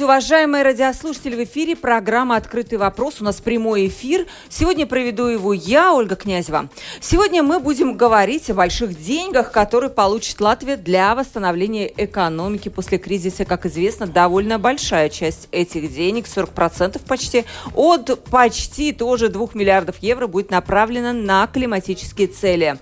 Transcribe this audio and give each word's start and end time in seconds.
Здравствуйте, 0.00 0.24
уважаемые 0.24 0.64
радиослушатели. 0.64 1.36
В 1.36 1.44
эфире 1.44 1.76
программа 1.76 2.36
«Открытый 2.36 2.78
вопрос». 2.78 3.20
У 3.20 3.24
нас 3.24 3.38
прямой 3.42 3.88
эфир. 3.88 4.26
Сегодня 4.48 4.86
проведу 4.86 5.26
его 5.26 5.52
я, 5.52 5.92
Ольга 5.92 6.16
Князева. 6.16 6.70
Сегодня 7.02 7.42
мы 7.42 7.60
будем 7.60 7.98
говорить 7.98 8.48
о 8.48 8.54
больших 8.54 8.98
деньгах, 8.98 9.52
которые 9.52 9.90
получит 9.90 10.40
Латвия 10.40 10.78
для 10.78 11.14
восстановления 11.14 11.92
экономики 11.94 12.70
после 12.70 12.96
кризиса. 12.96 13.44
Как 13.44 13.66
известно, 13.66 14.06
довольно 14.06 14.58
большая 14.58 15.10
часть 15.10 15.48
этих 15.52 15.92
денег, 15.92 16.24
40% 16.24 16.98
почти, 17.06 17.44
от 17.74 18.24
почти 18.30 18.92
тоже 18.92 19.28
2 19.28 19.48
миллиардов 19.52 19.98
евро 19.98 20.26
будет 20.28 20.50
направлена 20.50 21.12
на 21.12 21.46
климатические 21.46 22.28
цели. 22.28 22.78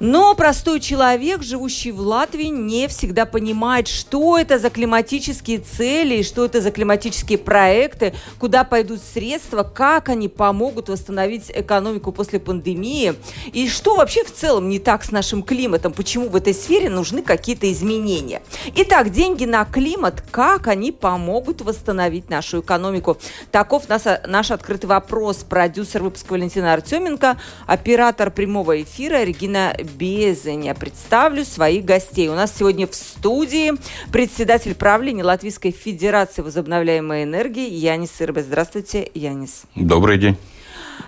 Но 0.00 0.34
простой 0.34 0.80
человек, 0.80 1.42
живущий 1.42 1.92
в 1.92 2.00
Латвии, 2.00 2.46
не 2.46 2.88
всегда 2.88 3.26
понимает, 3.26 3.86
что 3.86 4.38
это 4.38 4.58
за 4.58 4.70
климатические 4.70 5.58
цели, 5.58 6.22
что 6.22 6.46
это 6.46 6.62
за 6.62 6.70
климатические 6.70 7.36
проекты, 7.36 8.14
куда 8.38 8.64
пойдут 8.64 9.00
средства, 9.02 9.62
как 9.62 10.08
они 10.08 10.28
помогут 10.28 10.88
восстановить 10.88 11.50
экономику 11.54 12.12
после 12.12 12.40
пандемии, 12.40 13.14
и 13.52 13.68
что 13.68 13.94
вообще 13.94 14.24
в 14.24 14.32
целом 14.32 14.70
не 14.70 14.78
так 14.78 15.04
с 15.04 15.10
нашим 15.10 15.42
климатом, 15.42 15.92
почему 15.92 16.30
в 16.30 16.36
этой 16.36 16.54
сфере 16.54 16.88
нужны 16.88 17.20
какие-то 17.20 17.70
изменения. 17.70 18.40
Итак, 18.76 19.10
деньги 19.10 19.44
на 19.44 19.66
климат, 19.66 20.24
как 20.30 20.68
они 20.68 20.92
помогут 20.92 21.60
восстановить 21.60 22.30
нашу 22.30 22.60
экономику? 22.60 23.18
Таков 23.50 23.86
наш, 23.90 24.02
наш 24.26 24.50
открытый 24.50 24.88
вопрос. 24.88 25.38
Продюсер 25.38 26.02
выпуска 26.02 26.32
Валентина 26.32 26.72
Артеменко, 26.72 27.38
оператор 27.66 28.30
прямого 28.30 28.80
эфира 28.80 29.24
Регина 29.24 29.74
Безеня. 29.98 30.74
Представлю 30.74 31.44
своих 31.44 31.84
гостей. 31.84 32.28
У 32.28 32.34
нас 32.34 32.56
сегодня 32.56 32.86
в 32.86 32.94
студии 32.94 33.72
председатель 34.12 34.74
правления 34.74 35.24
Латвийской 35.24 35.70
Федерации 35.70 36.42
возобновляемой 36.42 37.24
энергии 37.24 37.68
Янис 37.68 38.20
Ирбе. 38.20 38.42
Здравствуйте, 38.42 39.10
Янис. 39.14 39.64
Добрый 39.74 40.18
день. 40.18 40.36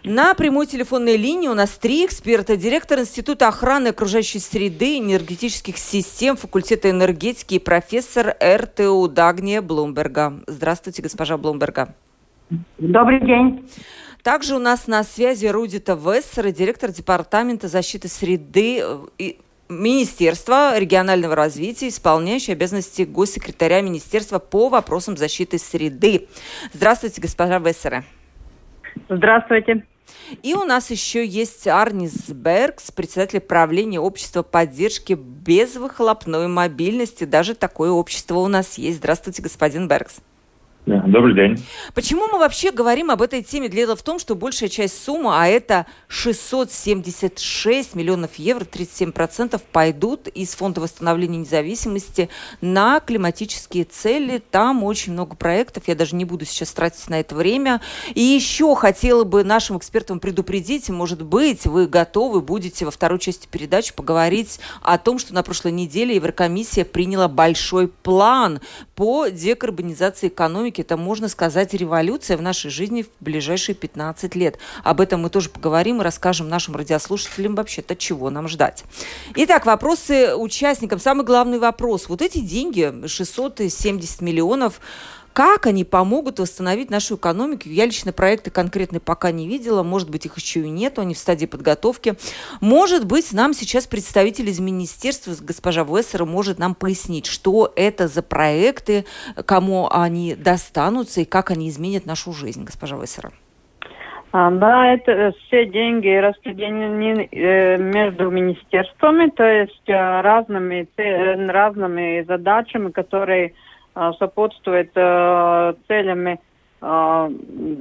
На 0.05 0.35
прямой 0.35 0.67
телефонной 0.67 1.17
линии 1.17 1.49
у 1.49 1.55
нас 1.55 1.71
три 1.71 2.05
эксперта. 2.05 2.57
Директор 2.57 2.99
Института 2.99 3.49
охраны 3.49 3.89
окружающей 3.89 4.41
среды, 4.41 4.99
энергетических 4.99 5.79
систем, 5.79 6.37
факультета 6.37 6.91
энергетики 6.91 7.55
и 7.55 7.59
профессор 7.59 8.35
РТУ 8.43 9.09
Дагния 9.09 9.63
Блумберга. 9.63 10.41
Здравствуйте, 10.47 11.03
госпожа 11.03 11.37
Блумберга. 11.37 11.95
Добрый 12.79 13.21
день. 13.21 13.65
Также 14.23 14.55
у 14.55 14.61
нас 14.61 14.87
на 14.87 15.03
связи 15.03 15.47
Рудита 15.47 15.95
Вессер, 15.95 16.53
директор 16.53 16.93
Департамента 16.93 17.67
защиты 17.67 18.07
среды 18.07 18.81
э, 18.81 18.99
и 19.19 19.39
Министерства 19.69 20.79
регионального 20.79 21.35
развития, 21.35 21.89
исполняющий 21.89 22.53
обязанности 22.53 23.03
госсекретаря 23.03 23.81
Министерства 23.81 24.39
по 24.39 24.69
вопросам 24.69 25.17
защиты 25.17 25.59
среды. 25.59 26.29
Здравствуйте, 26.73 27.21
госпожа 27.21 27.59
Вессера. 27.59 28.05
Здравствуйте. 29.09 29.85
И 30.43 30.55
у 30.55 30.65
нас 30.65 30.91
еще 30.91 31.27
есть 31.27 31.67
Арнис 31.67 32.29
Бергс, 32.29 32.93
председатель 32.93 33.41
правления 33.41 33.99
общества 33.99 34.43
поддержки 34.43 35.15
безвыхлопной 35.15 36.47
мобильности. 36.49 37.25
Даже 37.25 37.55
такое 37.55 37.91
общество 37.91 38.37
у 38.37 38.47
нас 38.47 38.79
есть. 38.79 38.99
Здравствуйте, 38.99 39.43
господин 39.43 39.89
Бергс. 39.89 40.21
Добрый 40.85 41.37
день. 41.37 41.65
Почему 41.95 42.27
мы 42.27 42.41
вообще 42.41 42.73
говорим 42.73 43.13
об 43.13 43.23
этой 43.23 43.41
теме? 43.45 43.69
Дело 43.69 43.95
в 43.95 44.03
том, 44.03 44.19
что 44.19 44.35
большая 44.35 44.69
часть 44.69 45.01
суммы, 45.01 45.31
а 45.33 45.47
это 45.47 45.87
676 46.09 47.95
миллионов 47.95 48.35
евро, 48.35 48.65
37% 48.65 49.61
пойдут 49.71 50.27
из 50.27 50.57
Фонда 50.57 50.81
восстановления 50.81 51.39
независимости 51.39 52.31
на 52.61 52.99
климатические 52.99 53.85
цели. 53.85 54.43
Там 54.51 54.83
очень 54.83 55.13
много 55.13 55.37
проектов, 55.37 55.85
я 55.87 55.95
даже 55.95 56.17
не 56.17 56.25
буду 56.25 56.45
сейчас 56.47 56.73
тратить 56.73 57.09
на 57.09 57.21
это 57.21 57.37
время. 57.37 57.81
И 58.17 58.21
еще 58.21 58.75
хотела 58.75 59.23
бы 59.23 59.45
нашим 59.45 59.79
экспертам 59.79 60.19
предупредить, 60.19 60.89
может 60.89 61.23
быть, 61.23 61.65
вы 61.65 61.87
готовы 61.87 62.41
будете 62.41 62.87
во 62.87 62.91
второй 62.91 63.21
части 63.21 63.47
передачи 63.49 63.95
поговорить 63.95 64.59
о 64.83 64.99
том, 64.99 65.21
что 65.21 65.33
на 65.33 65.45
прошлой 65.45 65.71
неделе 65.71 66.17
Еврокомиссия 66.17 66.85
приняла 66.85 67.29
большой 67.29 67.87
план 67.87 68.61
по 68.97 69.29
декарбонизации 69.29 70.27
экономики 70.27 70.72
экономики, 70.73 70.81
это, 70.81 70.97
можно 70.97 71.29
сказать, 71.29 71.75
революция 71.75 72.37
в 72.37 72.43
нашей 72.43 72.71
жизни 72.71 73.03
в 73.03 73.09
ближайшие 73.21 73.75
15 73.75 74.35
лет. 74.35 74.59
Об 74.83 75.01
этом 75.01 75.23
мы 75.23 75.31
тоже 75.31 75.49
поговорим 75.49 76.01
и 76.01 76.05
расскажем 76.05 76.49
нашим 76.49 76.77
радиослушателям 76.77 77.55
вообще-то, 77.55 77.95
чего 77.95 78.31
нам 78.31 78.49
ждать. 78.49 78.85
Итак, 79.37 79.67
вопросы 79.67 80.35
участникам. 80.35 80.99
Самый 80.99 81.25
главный 81.25 81.59
вопрос. 81.59 82.09
Вот 82.09 82.23
эти 82.23 82.39
деньги, 82.39 83.07
670 83.07 84.21
миллионов, 84.21 84.81
как 85.33 85.67
они 85.67 85.85
помогут 85.85 86.39
восстановить 86.39 86.91
нашу 86.91 87.17
экономику? 87.17 87.63
Я 87.67 87.87
лично 87.87 88.13
проекты 88.13 88.51
конкретные 88.51 89.01
пока 89.01 89.31
не 89.31 89.49
видела. 89.49 89.83
Может 89.83 90.11
быть, 90.11 90.27
их 90.27 90.37
еще 90.37 90.61
и 90.61 90.71
нет, 90.71 90.99
они 90.99 91.15
в 91.15 91.19
стадии 91.19 91.47
подготовки. 91.47 92.15
Может 92.61 93.07
быть, 93.07 93.33
нам 93.33 93.55
сейчас 93.55 93.87
представитель 93.87 94.49
из 94.49 94.61
министерства, 94.61 95.33
госпожа 95.41 95.85
Вессера, 95.85 96.25
может 96.25 96.59
нам 96.59 96.75
пояснить, 96.75 97.27
что 97.27 97.73
это 97.77 98.09
за 98.09 98.23
проекты, 98.23 99.05
кому 99.47 99.89
они 99.91 100.35
достанутся 100.35 101.23
и 101.23 101.25
как 101.25 101.51
они 101.51 101.69
изменят 101.69 102.07
нашу 102.07 102.33
жизнь, 102.33 102.65
госпожа 102.65 102.97
Вессера. 102.97 103.31
А, 104.33 104.51
да, 104.51 104.95
это 104.95 105.33
все 105.33 105.67
деньги 105.67 106.09
распределены 106.09 107.29
э, 107.31 107.77
между 107.77 108.31
министерствами, 108.31 109.29
то 109.29 109.45
есть 109.45 109.89
э, 109.89 110.21
разными, 110.23 110.89
разными 111.51 112.23
задачами, 112.23 112.91
которые 112.91 113.53
сопутствует 114.19 114.91
э, 114.95 115.75
целями 115.87 116.41
э, 116.81 117.31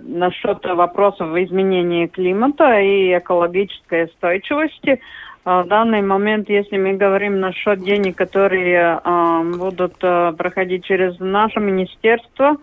насчет 0.07 0.65
вопросов 0.65 1.35
изменения 1.37 2.07
климата 2.07 2.79
и 2.79 3.17
экологической 3.17 4.05
устойчивости. 4.05 4.99
А, 5.43 5.63
в 5.63 5.67
данный 5.67 6.01
момент, 6.01 6.49
если 6.49 6.77
мы 6.77 6.93
говорим 6.93 7.39
насчет 7.39 7.79
денег, 7.79 8.17
которые 8.17 8.99
э, 9.03 9.43
будут 9.57 9.97
проходить 9.97 10.85
через 10.85 11.19
наше 11.19 11.59
министерство, 11.59 12.57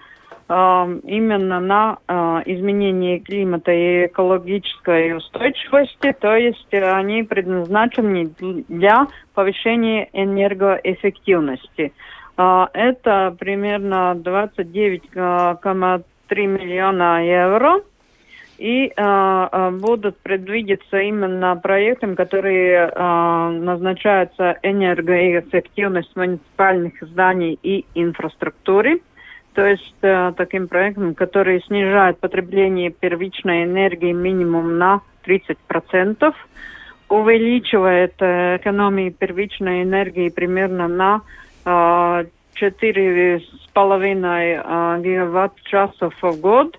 именно 0.50 1.60
на 1.60 1.98
изменение 2.47 3.20
климата 3.20 3.70
и 3.70 4.06
экологической 4.06 5.15
устойчивости, 5.15 6.16
то 6.19 6.34
есть 6.34 6.72
они 6.72 7.22
предназначены 7.22 8.30
для 8.41 9.09
повышения 9.34 10.09
энергоэффективности. 10.15 11.92
А, 12.41 12.71
это 12.72 13.34
примерно 13.37 14.15
29,3 14.16 16.47
миллиона 16.47 17.26
евро. 17.26 17.82
И 18.59 18.93
э, 18.97 19.71
будут 19.71 20.19
предвидеться 20.19 20.98
именно 20.98 21.56
проектом, 21.56 22.15
которые 22.16 22.88
э, 22.88 23.50
назначаются 23.50 24.59
энергоэффективность 24.65 26.16
муниципальных 26.16 27.01
зданий 27.01 27.57
и 27.62 27.86
инфраструктуры. 27.95 29.01
То 29.54 29.65
есть 29.65 29.95
э, 30.03 30.33
таким 30.36 30.66
проектом, 30.66 31.15
который 31.15 31.62
снижает 31.62 32.18
потребление 32.18 32.91
первичной 32.91 33.62
энергии 33.62 34.10
минимум 34.10 34.77
на 34.77 35.03
30%, 35.24 36.34
увеличивает 37.09 38.15
э, 38.18 38.57
экономию 38.57 39.12
первичной 39.12 39.84
энергии 39.84 40.30
примерно 40.30 40.89
на 40.89 41.22
4,5 42.60 44.63
а, 44.65 44.99
гигаватт-часов 44.99 46.15
в 46.21 46.41
год, 46.41 46.78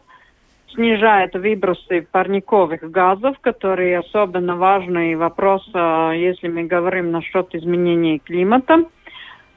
снижает 0.74 1.34
выбросы 1.34 2.08
парниковых 2.12 2.90
газов, 2.92 3.38
которые 3.42 4.00
особенно 4.00 4.56
важный 4.56 5.16
вопрос, 5.16 5.68
а, 5.74 6.12
если 6.12 6.48
мы 6.48 6.64
говорим 6.64 7.12
насчет 7.12 7.54
изменения 7.56 8.20
климата. 8.20 8.86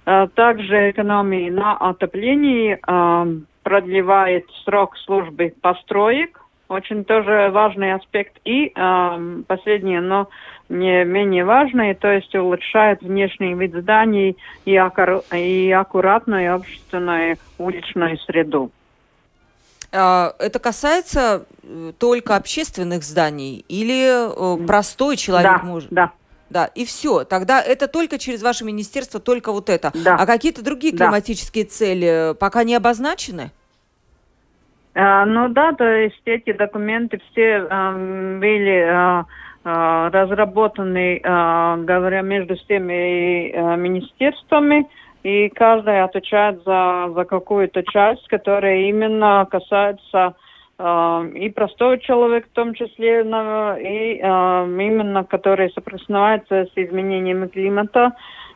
А, 0.04 0.26
также 0.28 0.90
экономии 0.90 1.50
на 1.50 1.76
отоплении 1.76 2.78
продлевает 3.62 4.46
срок 4.64 4.96
службы 4.98 5.54
построек, 5.60 6.40
очень 6.68 7.04
тоже 7.04 7.50
важный 7.52 7.92
аспект. 7.92 8.40
И 8.44 8.72
последнее, 9.46 10.00
но 10.00 10.28
не 10.72 11.04
менее 11.04 11.44
важные, 11.44 11.94
то 11.94 12.10
есть 12.10 12.34
улучшает 12.34 13.02
внешний 13.02 13.54
вид 13.54 13.74
зданий 13.74 14.36
и, 14.64 14.76
аккур... 14.76 15.22
и 15.32 15.70
аккуратную 15.70 16.54
общественную 16.54 17.36
уличную 17.58 18.18
среду. 18.18 18.70
А, 19.92 20.34
это 20.38 20.58
касается 20.58 21.44
э, 21.62 21.92
только 21.98 22.36
общественных 22.36 23.02
зданий 23.02 23.64
или 23.68 24.62
э, 24.62 24.66
простой 24.66 25.16
человек 25.16 25.60
да, 25.60 25.62
может? 25.62 25.90
Да, 25.90 26.12
да, 26.48 26.66
и 26.66 26.84
все. 26.84 27.24
Тогда 27.24 27.60
это 27.60 27.88
только 27.88 28.18
через 28.18 28.42
ваше 28.42 28.64
министерство, 28.64 29.20
только 29.20 29.52
вот 29.52 29.68
это. 29.68 29.92
Да. 29.94 30.16
А 30.16 30.26
какие-то 30.26 30.64
другие 30.64 30.94
Да. 30.94 31.06
климатические 31.06 31.64
цели 31.64 32.34
пока 32.38 32.64
не 32.64 32.74
обозначены? 32.74 33.50
А, 34.94 35.24
ну 35.24 35.48
да, 35.48 35.72
то 35.72 35.84
есть 35.84 36.20
эти 36.26 36.52
документы 36.52 37.20
все 37.30 37.66
ам, 37.70 38.40
были 38.40 38.86
а, 38.86 39.24
разработаны, 39.64 41.20
а, 41.24 41.76
говоря, 41.76 42.22
между 42.22 42.56
всеми 42.56 43.52
а, 43.52 43.76
министерствами, 43.76 44.88
и 45.22 45.48
каждый 45.50 46.02
отвечает 46.02 46.64
за, 46.64 47.10
за 47.14 47.24
какую-то 47.24 47.84
часть, 47.84 48.26
которая 48.26 48.88
именно 48.88 49.46
касается 49.48 50.34
а, 50.78 51.24
и 51.34 51.48
простого 51.50 51.98
человека 51.98 52.48
в 52.48 52.54
том 52.54 52.74
числе, 52.74 53.20
и 53.20 54.20
а, 54.20 54.64
именно 54.66 55.24
который 55.24 55.70
соприкасается 55.70 56.66
с 56.66 56.72
изменениями 56.74 57.46
климата 57.46 58.12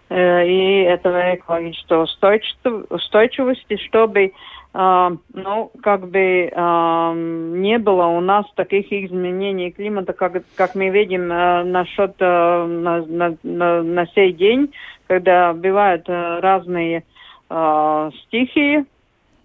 э, 0.09 0.47
и 0.47 0.83
этого 0.83 1.37
экологической 1.37 2.03
устойчив- 2.03 2.87
устойчивости, 2.91 3.77
чтобы 3.77 4.33
а, 4.33 4.56
ну, 4.79 5.71
как 5.83 6.11
бы 6.11 6.51
а, 6.55 7.15
не 7.15 7.79
было 7.79 8.09
у 8.09 8.21
нас 8.21 8.45
таких 8.57 8.93
изменений 8.93 9.71
климата, 9.71 10.13
как, 10.13 10.43
как 10.55 10.75
мы 10.75 10.91
видим 10.91 11.31
а, 11.33 11.65
насчет 11.65 12.15
а, 12.21 12.67
на, 12.67 13.07
на, 13.07 13.37
на, 13.43 13.83
на 13.83 14.07
сей 14.09 14.35
день, 14.35 14.75
когда 15.07 15.55
бывают 15.55 16.05
а, 16.09 16.43
разные 16.43 17.05
а, 17.49 18.11
стихии 18.27 18.85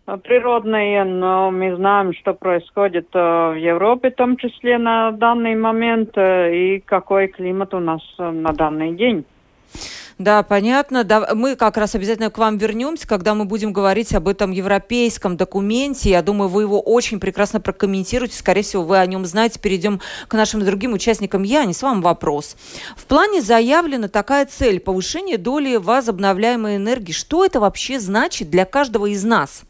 а, 0.05 0.17
природные, 0.17 1.05
но 1.05 1.49
мы 1.49 1.77
знаем, 1.77 2.13
что 2.13 2.33
происходит 2.33 3.07
а, 3.13 3.51
в 3.51 3.55
Европе 3.55 4.11
в 4.11 4.15
том 4.15 4.35
числе 4.35 4.77
на 4.77 5.11
данный 5.11 5.55
момент 5.55 6.11
а, 6.17 6.49
и 6.49 6.79
какой 6.79 7.29
климат 7.29 7.73
у 7.73 7.79
нас 7.79 8.01
а, 8.17 8.31
на 8.31 8.51
данный 8.51 8.95
день. 8.95 9.23
Да, 10.23 10.43
понятно. 10.43 11.03
Да, 11.03 11.29
мы 11.33 11.55
как 11.55 11.77
раз 11.77 11.95
обязательно 11.95 12.29
к 12.29 12.37
вам 12.37 12.57
вернемся, 12.59 13.07
когда 13.07 13.33
мы 13.33 13.45
будем 13.45 13.73
говорить 13.73 14.13
об 14.13 14.27
этом 14.27 14.51
европейском 14.51 15.35
документе. 15.35 16.11
Я 16.11 16.21
думаю, 16.21 16.47
вы 16.47 16.61
его 16.61 16.79
очень 16.79 17.19
прекрасно 17.19 17.59
прокомментируете. 17.59 18.37
Скорее 18.37 18.61
всего, 18.61 18.83
вы 18.83 18.99
о 18.99 19.05
нем 19.07 19.25
знаете. 19.25 19.59
Перейдем 19.59 19.99
к 20.27 20.33
нашим 20.35 20.63
другим 20.63 20.93
участникам. 20.93 21.41
Я, 21.41 21.71
с 21.71 21.81
вам 21.81 22.03
вопрос. 22.03 22.55
В 22.95 23.05
плане 23.05 23.41
заявлена 23.41 24.09
такая 24.09 24.45
цель– 24.45 24.79
повышение 24.81 25.39
доли 25.39 25.77
возобновляемой 25.77 26.75
энергии. 26.75 27.13
Что 27.13 27.43
это 27.43 27.59
вообще 27.59 27.99
значит 27.99 28.51
для 28.51 28.65
каждого 28.65 29.07
из 29.07 29.23
нас? 29.23 29.63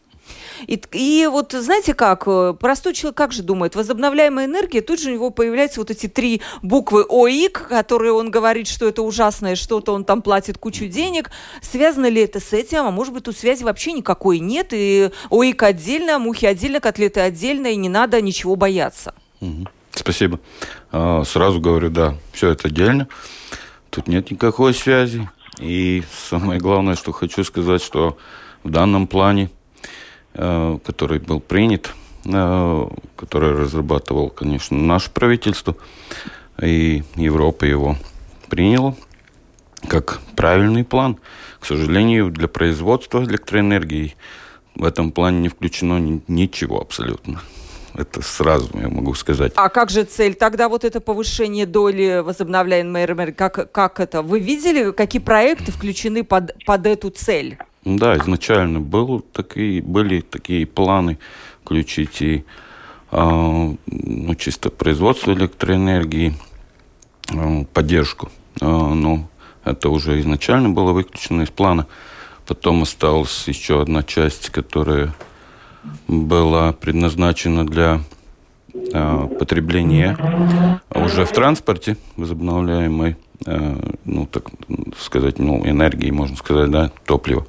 И, 0.67 0.81
и 0.91 1.27
вот 1.27 1.53
знаете 1.53 1.93
как, 1.93 2.23
э, 2.27 2.53
простой 2.59 2.93
человек 2.93 3.17
как 3.17 3.31
же 3.31 3.43
думает, 3.43 3.75
возобновляемая 3.75 4.45
энергия, 4.45 4.81
тут 4.81 4.99
же 4.99 5.09
у 5.09 5.13
него 5.13 5.29
появляются 5.29 5.79
вот 5.79 5.91
эти 5.91 6.07
три 6.07 6.41
буквы 6.61 7.05
ОИК, 7.07 7.67
которые 7.69 8.13
он 8.13 8.31
говорит, 8.31 8.67
что 8.67 8.87
это 8.87 9.01
ужасное 9.01 9.55
что-то, 9.55 9.93
он 9.93 10.05
там 10.05 10.21
платит 10.21 10.57
кучу 10.57 10.87
денег. 10.87 11.31
Связано 11.61 12.07
ли 12.07 12.21
это 12.21 12.39
с 12.39 12.53
этим? 12.53 12.79
А 12.79 12.91
может 12.91 13.13
быть, 13.13 13.23
тут 13.23 13.37
связи 13.37 13.63
вообще 13.63 13.93
никакой 13.93 14.39
нет, 14.39 14.69
и 14.71 15.11
ОИК 15.29 15.63
отдельно, 15.63 16.19
мухи 16.19 16.45
отдельно, 16.45 16.79
котлеты 16.79 17.19
отдельно, 17.19 17.67
и 17.67 17.75
не 17.75 17.89
надо 17.89 18.21
ничего 18.21 18.55
бояться. 18.55 19.13
Спасибо. 19.93 20.39
А, 20.91 21.23
Сразу 21.23 21.59
говорю, 21.59 21.89
да, 21.89 22.17
все 22.31 22.49
это 22.49 22.67
отдельно. 22.67 23.07
Тут 23.89 24.07
нет 24.07 24.31
никакой 24.31 24.73
связи. 24.73 25.29
И 25.59 26.03
самое 26.29 26.59
главное, 26.59 26.95
что 26.95 27.11
хочу 27.11 27.43
сказать, 27.43 27.81
что 27.81 28.17
в 28.63 28.69
данном 28.69 29.07
плане, 29.07 29.49
который 30.33 31.19
был 31.19 31.39
принят, 31.39 31.93
э, 32.25 32.87
который 33.15 33.51
разрабатывал, 33.53 34.29
конечно, 34.29 34.77
наше 34.77 35.11
правительство, 35.11 35.75
и 36.61 37.03
Европа 37.15 37.65
его 37.65 37.97
приняла 38.49 38.95
как 39.87 40.21
правильный 40.35 40.83
план. 40.83 41.17
К 41.59 41.65
сожалению, 41.65 42.29
для 42.31 42.47
производства 42.47 43.23
электроэнергии 43.23 44.15
в 44.75 44.83
этом 44.83 45.11
плане 45.11 45.39
не 45.39 45.49
включено 45.49 45.99
ни- 45.99 46.21
ничего 46.27 46.79
абсолютно. 46.79 47.41
Это 47.93 48.21
сразу 48.21 48.69
я 48.79 48.87
могу 48.87 49.13
сказать. 49.15 49.51
А 49.55 49.69
как 49.69 49.89
же 49.89 50.03
цель? 50.05 50.33
Тогда 50.33 50.69
вот 50.69 50.85
это 50.85 51.01
повышение 51.01 51.65
доли 51.65 52.21
возобновляемой 52.23 53.05
энергии, 53.05 53.33
как, 53.33 53.71
как 53.71 53.99
это? 53.99 54.21
Вы 54.21 54.39
видели, 54.39 54.91
какие 54.91 55.21
проекты 55.21 55.71
включены 55.71 56.23
под, 56.23 56.53
под 56.65 56.85
эту 56.85 57.09
цель? 57.09 57.57
Да, 57.83 58.15
изначально 58.17 58.79
был 58.79 59.21
такие, 59.21 59.81
были 59.81 60.21
такие 60.21 60.67
планы 60.67 61.17
включить 61.63 62.21
и 62.21 62.45
а, 63.09 63.73
ну, 63.87 64.35
чисто 64.35 64.69
производство 64.69 65.31
электроэнергии, 65.33 66.35
а, 67.29 67.65
поддержку. 67.73 68.29
А, 68.61 68.93
но 68.93 69.27
это 69.63 69.89
уже 69.89 70.19
изначально 70.19 70.69
было 70.69 70.91
выключено 70.91 71.41
из 71.41 71.49
плана. 71.49 71.87
Потом 72.45 72.83
осталась 72.83 73.47
еще 73.47 73.81
одна 73.81 74.03
часть, 74.03 74.49
которая 74.49 75.13
была 76.07 76.73
предназначена 76.73 77.65
для 77.65 78.01
потребления 79.39 80.17
уже 80.93 81.25
в 81.25 81.31
транспорте 81.31 81.97
возобновляемой, 82.15 83.17
ну, 83.45 84.25
так 84.27 84.45
сказать, 84.97 85.39
ну, 85.39 85.65
энергии, 85.65 86.11
можно 86.11 86.35
сказать, 86.35 86.69
да, 86.69 86.91
топлива, 87.05 87.45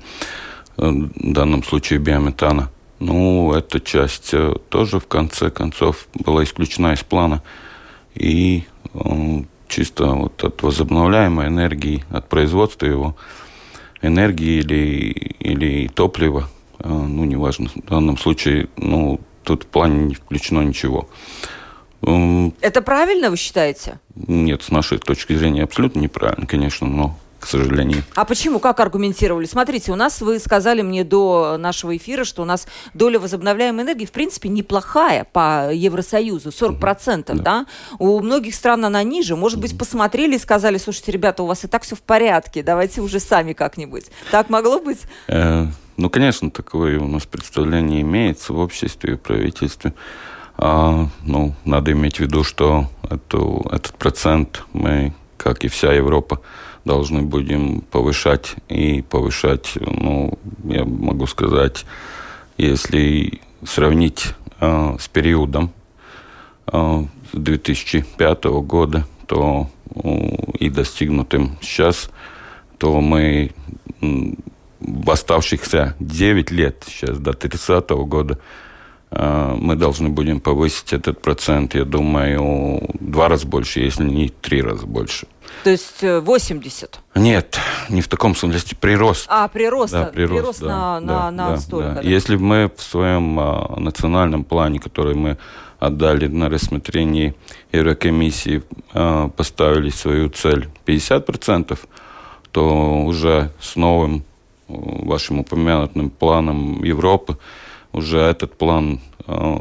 э, 0.79 0.89
в 0.89 1.33
данном 1.33 1.63
случае 1.63 1.99
биометана. 1.99 2.71
Ну, 3.05 3.53
эта 3.53 3.81
часть 3.81 4.33
э, 4.33 4.55
тоже 4.69 5.01
в 5.01 5.09
конце 5.09 5.51
концов 5.51 6.07
была 6.15 6.45
исключена 6.45 6.93
из 6.93 7.03
плана. 7.03 7.43
И 8.15 8.65
э, 8.95 9.43
чисто 9.67 10.07
вот 10.07 10.45
от 10.45 10.63
возобновляемой 10.63 11.49
энергии, 11.49 12.05
от 12.11 12.29
производства 12.29 12.87
его 12.87 13.17
энергии 14.03 14.59
или, 14.59 15.11
или 15.41 15.89
топлива, 15.89 16.49
э, 16.79 16.89
ну, 16.89 17.25
неважно, 17.25 17.71
в 17.75 17.89
данном 17.89 18.19
случае, 18.19 18.69
ну, 18.77 19.21
тут 19.43 19.65
в 19.65 19.67
плане 19.67 20.05
не 20.05 20.15
включено 20.15 20.61
ничего. 20.61 21.09
Это 22.03 22.83
правильно, 22.83 23.31
вы 23.31 23.37
считаете? 23.37 24.01
Нет, 24.15 24.63
с 24.63 24.71
нашей 24.71 24.99
точки 24.99 25.35
зрения 25.35 25.63
абсолютно 25.63 26.01
неправильно, 26.01 26.47
конечно, 26.47 26.87
но, 26.87 27.17
к 27.39 27.47
сожалению. 27.47 28.03
А 28.17 28.25
почему? 28.25 28.59
Как 28.59 28.81
аргументировали? 28.81 29.47
Смотрите, 29.47 29.93
у 29.93 29.95
нас, 29.95 30.21
вы 30.21 30.41
сказали 30.41 30.83
мне 30.83 31.05
до 31.05 31.57
нашего 31.59 31.97
эфира, 31.97 32.25
что 32.25 32.43
у 32.43 32.45
нас 32.45 32.67
доля 32.93 33.21
возобновляемой 33.21 33.85
энергии, 33.85 34.05
в 34.05 34.11
принципе, 34.11 34.49
неплохая 34.49 35.25
по 35.33 35.73
Евросоюзу, 35.73 36.49
40%, 36.49 37.35
да. 37.35 37.35
Да. 37.35 37.67
У 38.01 38.21
многих 38.21 38.57
стран 38.57 38.85
она 38.85 39.03
ниже. 39.05 39.37
Может 39.37 39.61
быть, 39.61 39.79
посмотрели 39.79 40.35
и 40.35 40.39
сказали, 40.39 40.79
слушайте, 40.79 41.13
ребята, 41.13 41.45
у 41.45 41.47
вас 41.47 41.63
и 41.65 41.69
так 41.69 41.85
все 41.85 41.95
в 41.95 42.03
порядке, 42.03 42.65
давайте 42.65 43.01
уже 43.01 43.21
сами 43.21 43.53
как-нибудь. 43.53 44.07
Так 44.33 44.51
могло 44.51 44.81
быть? 44.81 45.03
Э, 45.29 45.67
ну, 45.97 46.11
конечно, 46.11 46.51
такое 46.51 46.99
у 46.99 47.07
нас 47.07 47.27
представление 47.27 48.01
имеется 48.01 48.53
в 48.53 48.59
обществе 48.59 49.13
и 49.13 49.17
в 49.17 49.21
правительстве. 49.21 49.95
А, 50.57 51.09
ну, 51.25 51.55
надо 51.65 51.93
иметь 51.93 52.17
в 52.17 52.21
виду, 52.21 52.45
что 52.45 52.89
эту, 53.09 53.67
этот 53.71 53.95
процент 53.95 54.65
мы, 54.73 55.13
как 55.37 55.65
и 55.65 55.69
вся 55.69 55.93
Европа, 55.93 56.41
должны 56.85 57.23
будем 57.23 57.81
повышать. 57.81 58.55
И 58.69 59.03
повышать, 59.03 59.73
ну, 59.81 60.39
я 60.65 60.85
могу 60.85 61.27
сказать, 61.27 61.85
если 62.59 63.41
сравнить 63.65 64.35
а, 64.61 64.97
с 64.99 65.09
периодом 65.09 65.73
а, 66.67 67.05
с 67.33 67.37
2005 67.37 68.45
года, 68.45 69.07
то 69.27 69.69
у, 69.95 70.53
и 70.59 70.71
достигнутым 70.71 71.59
сейчас, 71.61 72.11
то 72.79 73.01
мы 73.01 73.53
в 74.81 75.11
оставшихся 75.11 75.95
9 76.01 76.51
лет, 76.51 76.85
сейчас 76.87 77.19
до 77.19 77.33
30 77.33 77.89
года, 77.91 78.35
э, 78.35 78.39
мы 79.15 79.77
должны 79.77 80.09
будем 80.09 80.41
повысить 80.41 80.93
этот 80.93 81.21
процент, 81.21 81.75
я 81.75 81.85
думаю, 81.85 82.89
два 82.99 83.29
раза 83.29 83.47
больше, 83.47 83.81
если 83.81 84.05
не 84.05 84.29
три 84.29 84.63
раза 84.63 84.87
больше. 84.87 85.27
То 85.65 85.71
есть 85.71 86.03
э, 86.03 86.21
80. 86.21 86.99
Нет, 87.15 87.59
не 87.89 88.01
в 88.01 88.09
таком 88.09 88.35
смысле, 88.35 88.77
прирост. 88.81 89.27
А, 89.29 89.47
прирост, 89.49 89.93
Да, 89.93 90.05
прирост, 90.07 90.61
да, 90.61 90.67
на, 90.69 91.01
на, 91.01 91.07
да, 91.07 91.31
на 91.31 91.51
да, 91.51 91.57
столько. 91.59 91.91
да. 91.97 92.01
Если 92.01 92.37
мы 92.37 92.71
в 92.75 92.83
своем 92.83 93.39
а, 93.39 93.75
национальном 93.79 94.43
плане, 94.45 94.81
который 94.81 95.15
мы 95.15 95.39
отдали 95.79 96.27
на 96.27 96.49
рассмотрение 96.49 97.35
Еврокомиссии, 97.73 98.63
а, 98.93 99.29
поставили 99.29 99.91
свою 99.91 100.31
цель 100.31 100.69
50%, 100.85 101.79
то 102.51 103.03
уже 103.05 103.51
с 103.61 103.77
новым 103.77 104.25
вашим 104.69 105.41
упомянутым 105.41 106.11
планом 106.11 106.83
Европы 106.83 107.39
уже 107.93 108.19
этот 108.19 108.57
план 108.57 109.01
а, 109.27 109.59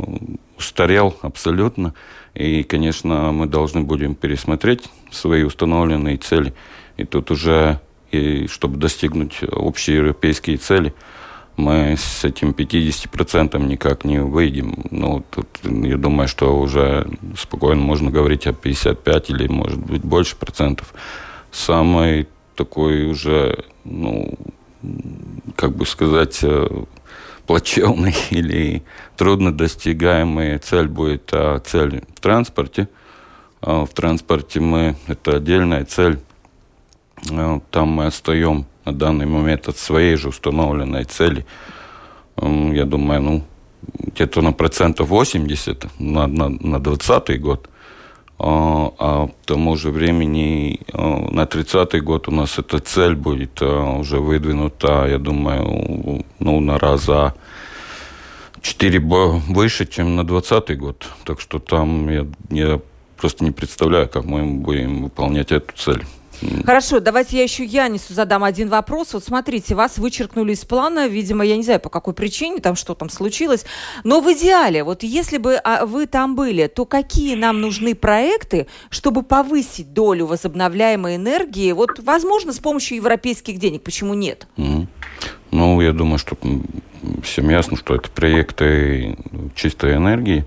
устарел 0.58 1.16
абсолютно. 1.22 1.94
И, 2.34 2.64
конечно, 2.64 3.32
мы 3.32 3.46
должны 3.46 3.82
будем 3.82 4.16
пересмотреть 4.16 4.90
свои 5.12 5.44
установленные 5.44 6.18
цели. 6.18 6.54
И 6.98 7.04
тут 7.04 7.32
уже, 7.32 7.80
и 8.12 8.48
чтобы 8.48 8.78
достигнуть 8.78 9.40
общие 9.52 9.98
европейские 9.98 10.58
цели, 10.58 10.94
мы 11.58 11.96
с 11.98 12.24
этим 12.24 12.52
50% 12.52 13.60
никак 13.64 14.06
не 14.06 14.20
выйдем. 14.20 14.86
Ну, 14.90 15.24
тут 15.30 15.48
я 15.64 15.98
думаю, 15.98 16.28
что 16.28 16.58
уже 16.58 17.08
спокойно 17.38 17.82
можно 17.82 18.10
говорить 18.10 18.48
о 18.48 18.54
55 18.54 19.30
или, 19.30 19.48
может 19.48 19.80
быть, 19.80 20.02
больше 20.02 20.36
процентов. 20.38 20.94
Самый 21.52 22.28
такой 22.56 23.06
уже, 23.06 23.66
ну, 23.84 24.38
как 25.56 25.76
бы 25.76 25.86
сказать, 25.86 26.44
плачевный 27.52 28.16
или 28.30 28.82
трудно 29.18 29.52
достигаемая 29.52 30.58
цель 30.60 30.88
будет 30.88 31.30
а, 31.34 31.60
цель 31.60 32.02
в 32.16 32.22
транспорте. 32.22 32.88
А 33.62 33.86
в 33.86 33.90
транспорте 33.90 34.62
мы, 34.62 34.96
это 35.08 35.36
отдельная 35.36 35.84
цель, 35.84 36.20
а, 37.30 37.60
там 37.70 37.90
мы 37.90 38.06
отстаем 38.06 38.66
на 38.86 38.94
данный 38.94 39.26
момент 39.26 39.68
от 39.68 39.78
своей 39.78 40.16
же 40.16 40.30
установленной 40.30 41.04
цели. 41.04 41.46
Я 42.38 42.86
думаю, 42.86 43.22
ну, 43.22 43.44
где-то 44.00 44.42
на 44.42 44.54
процентов 44.54 45.10
80 45.10 46.00
на, 46.00 46.28
на, 46.28 46.48
на 46.48 46.80
20 46.80 47.42
год. 47.42 47.68
А, 48.44 48.92
а 48.98 49.28
к 49.28 49.46
тому 49.46 49.76
же 49.76 49.92
времени 49.92 50.80
а, 50.94 51.28
на 51.30 51.46
30 51.46 52.04
год 52.04 52.28
у 52.28 52.32
нас 52.32 52.58
эта 52.58 52.80
цель 52.80 53.14
будет 53.14 53.62
а, 53.62 54.00
уже 54.00 54.20
выдвинута, 54.20 55.06
я 55.08 55.20
думаю, 55.20 56.26
ну, 56.40 56.60
на 56.60 56.80
раза 56.80 57.36
4 58.62 59.00
выше, 59.00 59.86
чем 59.86 60.16
на 60.16 60.24
20 60.24 60.78
год. 60.78 61.08
Так 61.24 61.40
что 61.40 61.60
там 61.60 62.10
я, 62.10 62.28
я 62.50 62.80
просто 63.18 63.44
не 63.44 63.52
представляю, 63.52 64.10
как 64.10 64.26
мы 64.26 64.46
будем 64.46 65.04
выполнять 65.04 65.52
эту 65.52 65.74
цель. 65.76 66.04
Хорошо, 66.66 67.00
давайте 67.00 67.38
я 67.38 67.44
еще 67.44 67.64
Янису 67.64 68.14
задам 68.14 68.44
один 68.44 68.68
вопрос. 68.70 69.14
Вот 69.14 69.24
смотрите, 69.24 69.76
вас 69.76 69.98
вычеркнули 69.98 70.54
из 70.54 70.66
плана, 70.66 71.08
видимо, 71.08 71.46
я 71.46 71.56
не 71.56 71.64
знаю, 71.64 71.80
по 71.80 71.90
какой 71.90 72.14
причине, 72.14 72.60
там 72.60 72.76
что 72.76 72.96
там 72.96 73.10
случилось. 73.10 73.66
Но 74.04 74.22
в 74.22 74.34
идеале, 74.34 74.84
вот 74.84 75.04
если 75.04 75.38
бы 75.38 75.56
а, 75.56 75.86
вы 75.86 76.08
там 76.08 76.36
были, 76.36 76.68
то 76.68 76.86
какие 76.86 77.36
нам 77.36 77.62
нужны 77.62 77.94
проекты, 77.94 78.68
чтобы 78.90 79.22
повысить 79.22 79.94
долю 79.94 80.26
возобновляемой 80.26 81.18
энергии? 81.18 81.72
Вот, 81.74 82.00
возможно, 82.00 82.54
с 82.54 82.60
помощью 82.60 82.98
европейских 82.98 83.60
денег. 83.60 83.84
Почему 83.84 84.16
нет? 84.16 84.48
Mm. 84.58 84.88
Ну, 85.52 85.82
я 85.82 85.94
думаю, 85.94 86.18
что 86.18 86.36
всем 87.24 87.50
ясно, 87.50 87.78
что 87.78 87.96
это 87.96 88.10
проекты 88.10 89.18
чистой 89.56 89.96
энергии. 89.96 90.46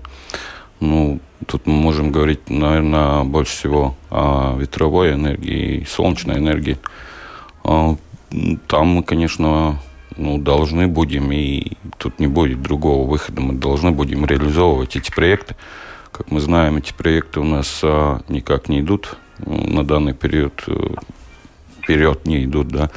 Ну, 0.79 1.19
Тут 1.47 1.67
мы 1.67 1.73
можем 1.73 2.11
говорить, 2.11 2.49
наверное, 2.49 3.23
больше 3.23 3.51
всего 3.51 3.95
о 4.09 4.55
ветровой 4.57 5.13
энергии 5.13 5.81
и 5.81 5.85
солнечной 5.85 6.37
энергии. 6.37 6.77
А, 7.63 7.95
там 8.67 8.87
мы, 8.87 9.03
конечно, 9.03 9.79
ну, 10.17 10.39
должны 10.39 10.87
будем, 10.87 11.31
и 11.31 11.73
тут 11.97 12.19
не 12.19 12.27
будет 12.27 12.61
другого 12.61 13.07
выхода, 13.07 13.41
мы 13.41 13.53
должны 13.53 13.91
будем 13.91 14.25
реализовывать 14.25 14.95
эти 14.95 15.11
проекты. 15.11 15.55
Как 16.11 16.31
мы 16.31 16.39
знаем, 16.39 16.77
эти 16.77 16.93
проекты 16.93 17.41
у 17.41 17.43
нас 17.43 17.81
а, 17.83 18.21
никак 18.27 18.69
не 18.69 18.79
идут 18.79 19.17
на 19.37 19.85
данный 19.85 20.13
период, 20.13 20.63
э, 20.67 20.95
вперед 21.83 22.25
не 22.25 22.45
идут, 22.45 22.69
да. 22.69 22.89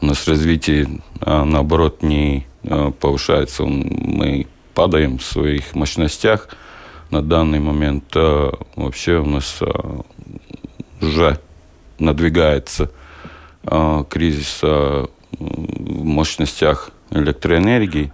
У 0.00 0.06
нас 0.06 0.26
развитие, 0.28 1.00
а, 1.20 1.44
наоборот, 1.44 2.02
не 2.02 2.46
а, 2.64 2.90
повышается, 2.90 3.64
мы 3.64 4.46
падаем 4.74 5.18
в 5.18 5.24
своих 5.24 5.74
мощностях– 5.74 6.48
на 7.10 7.22
данный 7.22 7.60
момент 7.60 8.04
э, 8.14 8.50
вообще 8.74 9.18
у 9.18 9.26
нас 9.26 9.60
уже 11.00 11.38
надвигается 11.98 12.90
кризис 14.10 14.62
в 14.62 15.08
мощностях 16.04 16.90
электроэнергии. 17.10 18.12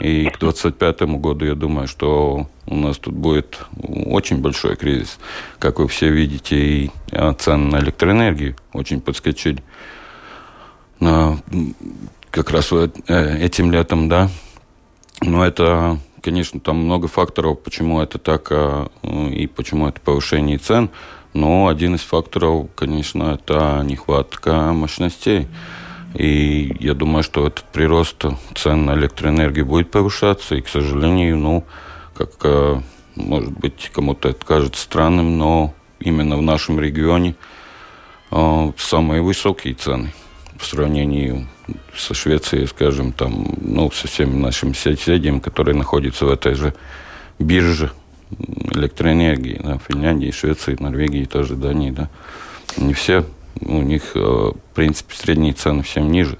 И 0.00 0.26
к 0.30 0.38
2025 0.38 1.02
году, 1.18 1.44
я 1.44 1.54
думаю, 1.54 1.88
что 1.88 2.48
у 2.66 2.74
нас 2.74 2.96
тут 2.98 3.12
будет 3.12 3.58
очень 4.06 4.38
большой 4.38 4.76
кризис. 4.76 5.18
Как 5.58 5.78
вы 5.78 5.88
все 5.88 6.08
видите, 6.10 6.56
и 6.56 6.90
цены 7.38 7.70
на 7.70 7.80
электроэнергию 7.80 8.56
очень 8.72 9.00
подскочили. 9.00 9.62
Как 12.30 12.50
раз 12.50 12.72
этим 12.72 13.70
летом, 13.70 14.08
да. 14.08 14.30
Но 15.20 15.44
это 15.44 15.98
конечно, 16.24 16.58
там 16.58 16.78
много 16.78 17.06
факторов, 17.06 17.60
почему 17.60 18.00
это 18.00 18.18
так 18.18 18.48
а, 18.50 18.88
и 19.02 19.46
почему 19.46 19.88
это 19.88 20.00
повышение 20.00 20.56
цен. 20.56 20.88
Но 21.34 21.68
один 21.68 21.96
из 21.96 22.00
факторов, 22.00 22.68
конечно, 22.74 23.34
это 23.34 23.82
нехватка 23.84 24.72
мощностей. 24.72 25.48
И 26.14 26.74
я 26.80 26.94
думаю, 26.94 27.24
что 27.24 27.46
этот 27.46 27.64
прирост 27.64 28.24
цен 28.54 28.86
на 28.86 28.94
электроэнергию 28.94 29.66
будет 29.66 29.90
повышаться. 29.90 30.54
И, 30.54 30.62
к 30.62 30.68
сожалению, 30.68 31.36
ну, 31.36 31.64
как, 32.14 32.30
а, 32.44 32.82
может 33.16 33.50
быть, 33.50 33.90
кому-то 33.92 34.30
это 34.30 34.46
кажется 34.46 34.80
странным, 34.80 35.36
но 35.36 35.74
именно 36.00 36.38
в 36.38 36.42
нашем 36.42 36.80
регионе 36.80 37.36
самые 38.76 39.22
высокие 39.22 39.74
цены 39.74 40.12
по 40.64 40.70
сравнению 40.70 41.46
со 41.94 42.14
Швецией, 42.14 42.66
скажем, 42.66 43.12
там, 43.12 43.54
ну, 43.60 43.90
со 43.90 44.08
всеми 44.08 44.34
нашими 44.34 44.72
соседями, 44.72 45.38
которые 45.38 45.76
находятся 45.76 46.24
в 46.24 46.30
этой 46.30 46.54
же 46.54 46.72
бирже 47.38 47.90
электроэнергии, 48.72 49.60
да, 49.62 49.78
Финляндии, 49.86 50.30
Швеции, 50.30 50.76
Норвегии, 50.80 51.26
тоже 51.26 51.54
Дании, 51.54 51.90
да. 51.90 52.08
Не 52.78 52.94
все, 52.94 53.26
у 53.60 53.82
них, 53.82 54.12
э, 54.14 54.18
в 54.18 54.74
принципе, 54.74 55.14
средние 55.14 55.52
цены 55.52 55.82
всем 55.82 56.10
ниже. 56.10 56.38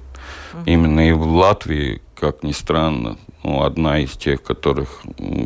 Именно 0.65 1.07
и 1.07 1.13
в 1.13 1.27
Латвии, 1.27 2.01
как 2.19 2.43
ни 2.43 2.53
странно, 2.53 3.19
ну, 3.43 3.63
одна 3.63 3.99
из 3.99 4.13
тех, 4.13 4.43
которых 4.43 5.03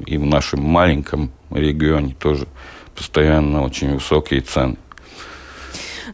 и 0.07 0.19
в 0.19 0.25
нашем 0.25 0.63
маленьком 0.63 1.33
регионе 1.51 2.15
тоже 2.17 2.47
постоянно 2.95 3.65
очень 3.65 3.95
высокие 3.95 4.41
цены. 4.41 4.77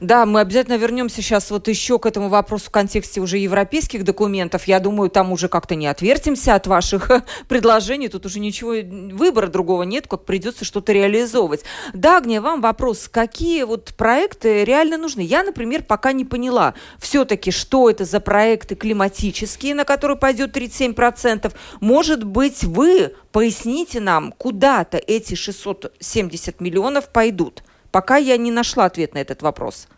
Да, 0.05 0.27
мы 0.27 0.41
обязательно 0.41 0.77
вернемся 0.77 1.23
сейчас 1.23 1.51
вот 1.51 1.67
еще 1.67 1.99
к 1.99 2.05
этому 2.05 2.29
вопросу 2.29 2.67
в 2.67 2.71
контексте 2.71 3.23
уже 3.23 3.39
европейских 3.39 4.05
документов. 4.05 4.65
Я 4.65 4.79
думаю, 4.79 5.09
там 5.09 5.33
уже 5.33 5.49
как-то 5.49 5.77
не 5.77 5.87
отвертимся 5.87 6.55
от 6.55 6.67
ваших 6.67 7.11
предложений. 7.49 8.09
Тут 8.09 8.27
уже 8.27 8.39
ничего, 8.39 8.75
выбора 9.17 9.47
другого 9.47 9.85
нет, 9.85 10.07
как 10.07 10.27
придется 10.27 10.67
что-то 10.67 10.93
реализовывать. 10.93 11.65
Дагния, 11.95 12.43
вам 12.43 12.61
вопрос. 12.61 13.09
Какие 13.11 13.63
вот 13.63 13.95
проекты 13.97 14.65
реально 14.65 14.99
нужны? 14.99 15.23
Я, 15.23 15.43
например, 15.43 15.85
пока 15.85 16.13
не 16.13 16.27
поняла 16.27 16.75
все-таки, 16.99 17.51
что 17.51 17.89
это 17.89 18.05
за 18.05 18.21
проекты 18.21 18.75
климатические, 18.75 19.75
на 19.75 19.85
которые 19.85 20.19
пойдет 20.19 20.55
37%. 20.55 21.51
Может 21.81 22.25
быть, 22.25 22.63
вы 22.63 23.15
поясните 23.33 24.01
нам, 24.01 24.33
куда-то 24.33 24.99
эти 24.99 25.35
670 25.35 26.61
миллионов 26.61 27.09
пойдут? 27.09 27.63
Пока 27.91 28.19
я 28.19 28.37
не 28.37 28.51
нашла 28.51 28.85
ответ 28.85 29.15
на 29.15 29.19
этот 29.19 29.41
вопрос. 29.41 29.89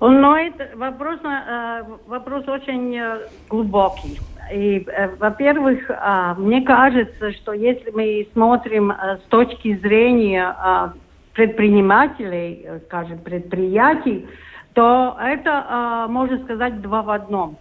Но 0.00 0.36
это 0.36 0.68
вопрос, 0.76 1.18
э, 1.24 1.82
вопрос 2.06 2.46
очень 2.46 2.96
э, 2.96 3.18
глубокий. 3.48 4.20
И, 4.52 4.86
э, 4.86 5.08
во-первых, 5.16 5.90
а, 5.90 6.34
мне 6.34 6.62
кажется, 6.62 7.32
что 7.32 7.52
если 7.52 7.90
мы 7.90 8.28
смотрим 8.32 8.92
с 8.92 9.28
точки 9.28 9.76
зрения 9.78 10.54
а, 10.56 10.92
предпринимателей, 11.34 12.66
скажем, 12.86 13.18
предприятий, 13.18 14.28
то 14.72 15.16
это, 15.20 15.64
а, 15.68 16.06
можно 16.06 16.38
сказать, 16.44 16.80
два 16.80 17.02
в 17.02 17.10
одном. 17.10 17.56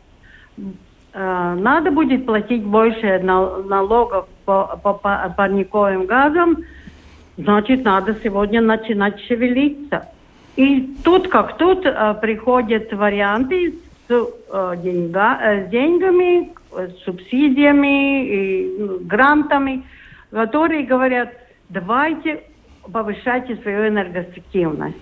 Надо 1.14 1.90
будет 1.90 2.28
платить 2.28 2.64
больше 2.64 3.18
налогов 3.18 4.28
по, 4.46 4.80
по 4.84 4.94
парниковым 4.94 6.06
газам, 6.06 6.58
значит, 7.38 7.84
надо 7.84 8.16
сегодня 8.22 8.62
начинать 8.62 9.20
шевелиться. 9.22 10.10
И 10.58 10.96
тут 11.04 11.28
как 11.28 11.58
тут 11.58 11.86
э, 11.86 12.16
приходят 12.20 12.92
варианты 12.92 13.76
с, 14.08 14.12
э, 14.12 14.76
деньга, 14.84 15.38
э, 15.40 15.66
с 15.66 15.70
деньгами, 15.70 16.52
с 16.72 17.04
субсидиями 17.04 18.26
и 18.26 18.76
ну, 18.80 19.00
грантами, 19.02 19.84
которые 20.32 20.84
говорят, 20.84 21.30
давайте 21.70 22.44
повышайте 22.92 23.56
свою 23.58 23.88
энергоэффективность. 23.88 24.98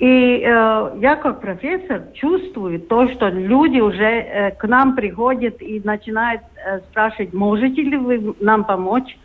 И 0.00 0.42
э, 0.44 0.96
я 1.00 1.16
как 1.16 1.40
профессор 1.40 2.02
чувствую 2.12 2.78
то, 2.80 3.08
что 3.08 3.28
люди 3.28 3.80
уже 3.80 4.04
э, 4.04 4.50
к 4.50 4.68
нам 4.68 4.96
приходят 4.96 5.62
и 5.62 5.80
начинают 5.82 6.42
э, 6.56 6.80
спрашивать, 6.90 7.32
можете 7.32 7.80
ли 7.82 7.96
вы 7.96 8.34
нам 8.40 8.64
помочь 8.64 9.16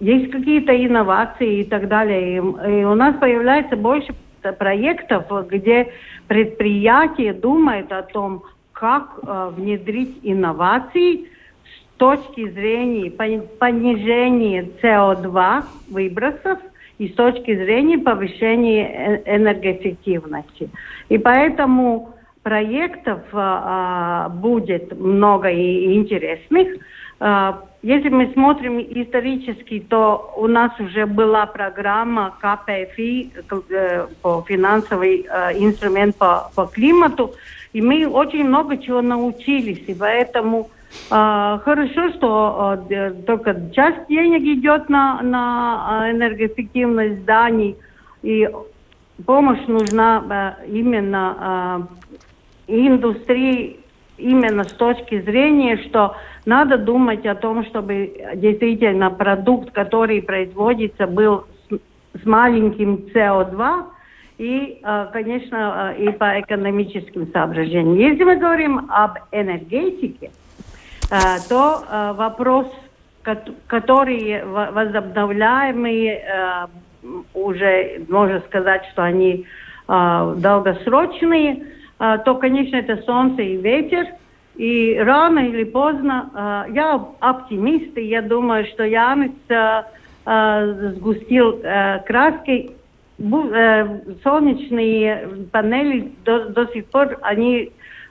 есть 0.00 0.30
какие-то 0.30 0.72
инновации 0.72 1.60
и 1.60 1.64
так 1.64 1.88
далее. 1.88 2.36
И, 2.36 2.36
и 2.36 2.84
у 2.84 2.94
нас 2.94 3.16
появляется 3.16 3.76
больше 3.76 4.14
проектов, 4.52 5.24
где 5.48 5.92
предприятие 6.28 7.32
думает 7.32 7.92
о 7.92 8.02
том, 8.02 8.42
как 8.72 9.18
э, 9.22 9.50
внедрить 9.56 10.18
инновации 10.22 11.24
с 11.24 11.98
точки 11.98 12.50
зрения 12.50 13.10
понижения 13.10 14.68
СО2 14.82 15.64
выбросов 15.90 16.58
и 16.98 17.08
с 17.08 17.14
точки 17.14 17.54
зрения 17.56 17.98
повышения 17.98 19.22
э, 19.24 19.36
энергоэффективности. 19.36 20.68
И 21.08 21.18
поэтому 21.18 22.15
проектов 22.46 23.22
а, 23.32 24.28
будет 24.28 24.96
много 24.96 25.50
и 25.50 25.94
интересных. 25.96 26.78
А, 27.18 27.64
если 27.82 28.08
мы 28.08 28.32
смотрим 28.34 28.78
исторически, 28.78 29.80
то 29.80 30.32
у 30.36 30.46
нас 30.46 30.70
уже 30.78 31.06
была 31.06 31.46
программа 31.46 32.32
КПФИ 32.40 33.32
э, 33.70 34.06
по 34.22 34.44
финансовый 34.46 35.26
э, 35.28 35.58
инструмент 35.58 36.14
по, 36.14 36.52
по 36.54 36.66
климату, 36.66 37.34
и 37.72 37.82
мы 37.82 38.06
очень 38.06 38.44
много 38.44 38.76
чего 38.78 39.02
научились, 39.02 39.82
и 39.88 39.94
поэтому 39.94 40.70
э, 41.10 41.58
хорошо, 41.64 42.10
что 42.10 42.78
э, 42.88 43.10
только 43.26 43.56
часть 43.74 44.06
денег 44.08 44.42
идет 44.58 44.88
на, 44.88 45.20
на 45.22 46.12
энергоэффективность 46.12 47.22
зданий, 47.22 47.74
и 48.22 48.48
помощь 49.24 49.66
нужна 49.66 50.56
э, 50.60 50.66
именно 50.68 51.86
э, 51.90 52.05
индустрии 52.66 53.80
именно 54.18 54.64
с 54.64 54.72
точки 54.72 55.20
зрения, 55.20 55.76
что 55.88 56.16
надо 56.44 56.78
думать 56.78 57.26
о 57.26 57.34
том, 57.34 57.64
чтобы 57.66 58.32
действительно 58.36 59.10
продукт, 59.10 59.72
который 59.72 60.22
производится, 60.22 61.06
был 61.06 61.44
с, 61.68 62.22
с 62.22 62.24
маленьким 62.24 63.06
СО2 63.14 63.84
и, 64.38 64.80
э, 64.82 65.06
конечно, 65.12 65.94
э, 65.96 66.04
и 66.04 66.12
по 66.12 66.40
экономическим 66.40 67.30
соображениям. 67.32 67.96
Если 67.96 68.24
мы 68.24 68.36
говорим 68.36 68.86
об 68.90 69.18
энергетике, 69.32 70.30
э, 71.10 71.14
то 71.48 72.14
вопрос, 72.16 72.66
который 73.66 74.44
возобновляемые, 74.44 76.68
уже 77.34 78.02
можно 78.08 78.40
сказать, 78.46 78.84
что 78.92 79.02
они 79.02 79.46
долгосрочные, 79.88 81.64
то, 81.98 82.34
конечно, 82.34 82.76
это 82.76 83.02
солнце 83.02 83.42
и 83.42 83.56
ветер– 83.56 84.06
и 84.56 84.96
рано 84.98 85.40
или 85.40 85.64
поздно, 85.64 86.30
э, 86.68 86.72
я 86.72 87.04
оптимист, 87.20 87.96
и 87.98 88.06
я 88.06 88.22
думаю, 88.22 88.66
что 88.66 88.84
Янис 88.84 89.32
э, 89.48 89.82
э, 90.24 90.92
сгустил 90.96 91.60
э, 91.62 92.00
э, 93.18 94.00
солнечные 94.22 95.28
панели 95.52 96.12
до, 96.24 96.48
до 96.48 96.66
сих 96.68 96.86
пор, 96.86 97.18
они 97.20 97.70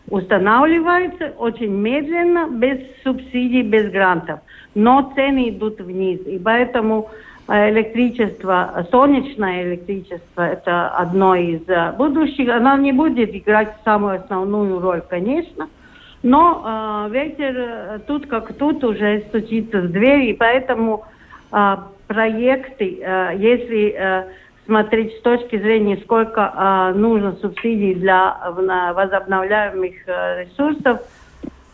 устанавливаются 0.09 1.33
очень 1.37 1.71
медленно, 1.71 2.47
без 2.49 2.79
субсидий, 3.03 3.63
без 3.63 3.91
грантов. 3.91 4.39
Но 4.75 5.11
цены 5.15 5.49
идут 5.49 5.79
вниз. 5.79 6.19
И 6.27 6.37
поэтому 6.37 7.09
э, 7.47 7.71
электричество, 7.71 8.85
солнечное 8.91 9.63
электричество, 9.63 10.41
это 10.41 10.89
одно 10.89 11.35
из 11.35 11.61
э, 11.67 11.93
будущих. 11.97 12.49
Она 12.49 12.77
не 12.77 12.91
будет 12.91 13.33
играть 13.35 13.73
самую 13.83 14.19
основную 14.19 14.79
роль, 14.79 15.01
конечно, 15.09 15.67
но 16.21 17.07
э, 17.07 17.11
ветер 17.11 17.55
э, 17.57 17.99
тут 18.07 18.27
как 18.27 18.53
тут 18.53 18.83
уже 18.83 19.23
стучится 19.29 19.81
в 19.81 19.91
дверь, 19.91 20.29
и 20.29 20.33
поэтому 20.33 21.05
э, 21.51 21.77
проекты, 22.07 22.99
э, 23.01 23.31
если 23.37 23.95
э, 23.97 24.23
смотреть 24.65 25.17
с 25.17 25.21
точки 25.21 25.57
зрения, 25.57 25.97
сколько 26.03 26.41
э, 26.41 26.97
нужно 26.97 27.35
субсидий 27.41 27.93
для 27.95 28.37
э, 28.43 28.93
возобновляемых 28.93 29.93
э, 30.07 30.43
ресурсов, 30.43 31.01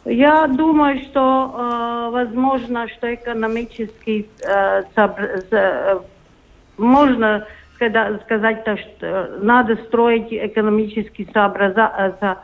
я 0.06 0.48
думаю, 0.48 1.00
что 1.02 1.54
э, 1.54 2.10
возможно, 2.12 2.88
что 2.90 3.14
экономически 3.14 4.28
э, 4.44 4.84
э, 4.96 6.00
можно 6.78 7.48
сказать, 8.26 8.64
то, 8.64 8.78
что 8.78 9.40
надо 9.42 9.76
строить 9.88 10.28
экономически 10.32 11.28
сообраза, 11.34 12.36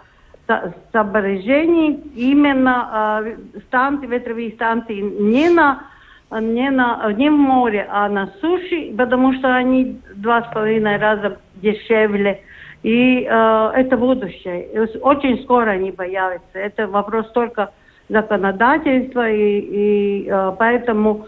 соображений 0.91 1.99
именно 2.15 3.23
э, 3.25 3.61
станции, 3.67 4.07
ветровые 4.07 4.51
станции 4.51 5.01
не 5.01 5.49
на 5.49 5.83
не, 6.31 6.69
на, 6.69 7.11
не 7.13 7.29
в 7.29 7.37
море, 7.37 7.87
а 7.89 8.09
на 8.09 8.33
суше, 8.41 8.93
потому 8.97 9.33
что 9.33 9.55
они 9.55 10.01
два 10.15 10.43
с 10.43 10.53
половиной 10.53 10.97
раза 10.97 11.37
дешевле. 11.55 12.41
И 12.83 13.23
э, 13.23 13.71
это 13.75 13.97
будущее. 13.97 14.87
Очень 15.01 15.41
скоро 15.43 15.71
они 15.71 15.91
появятся. 15.91 16.59
Это 16.59 16.87
вопрос 16.87 17.29
только 17.31 17.71
законодательства, 18.09 19.29
и, 19.29 19.59
и 19.59 20.27
э, 20.29 20.55
поэтому 20.57 21.25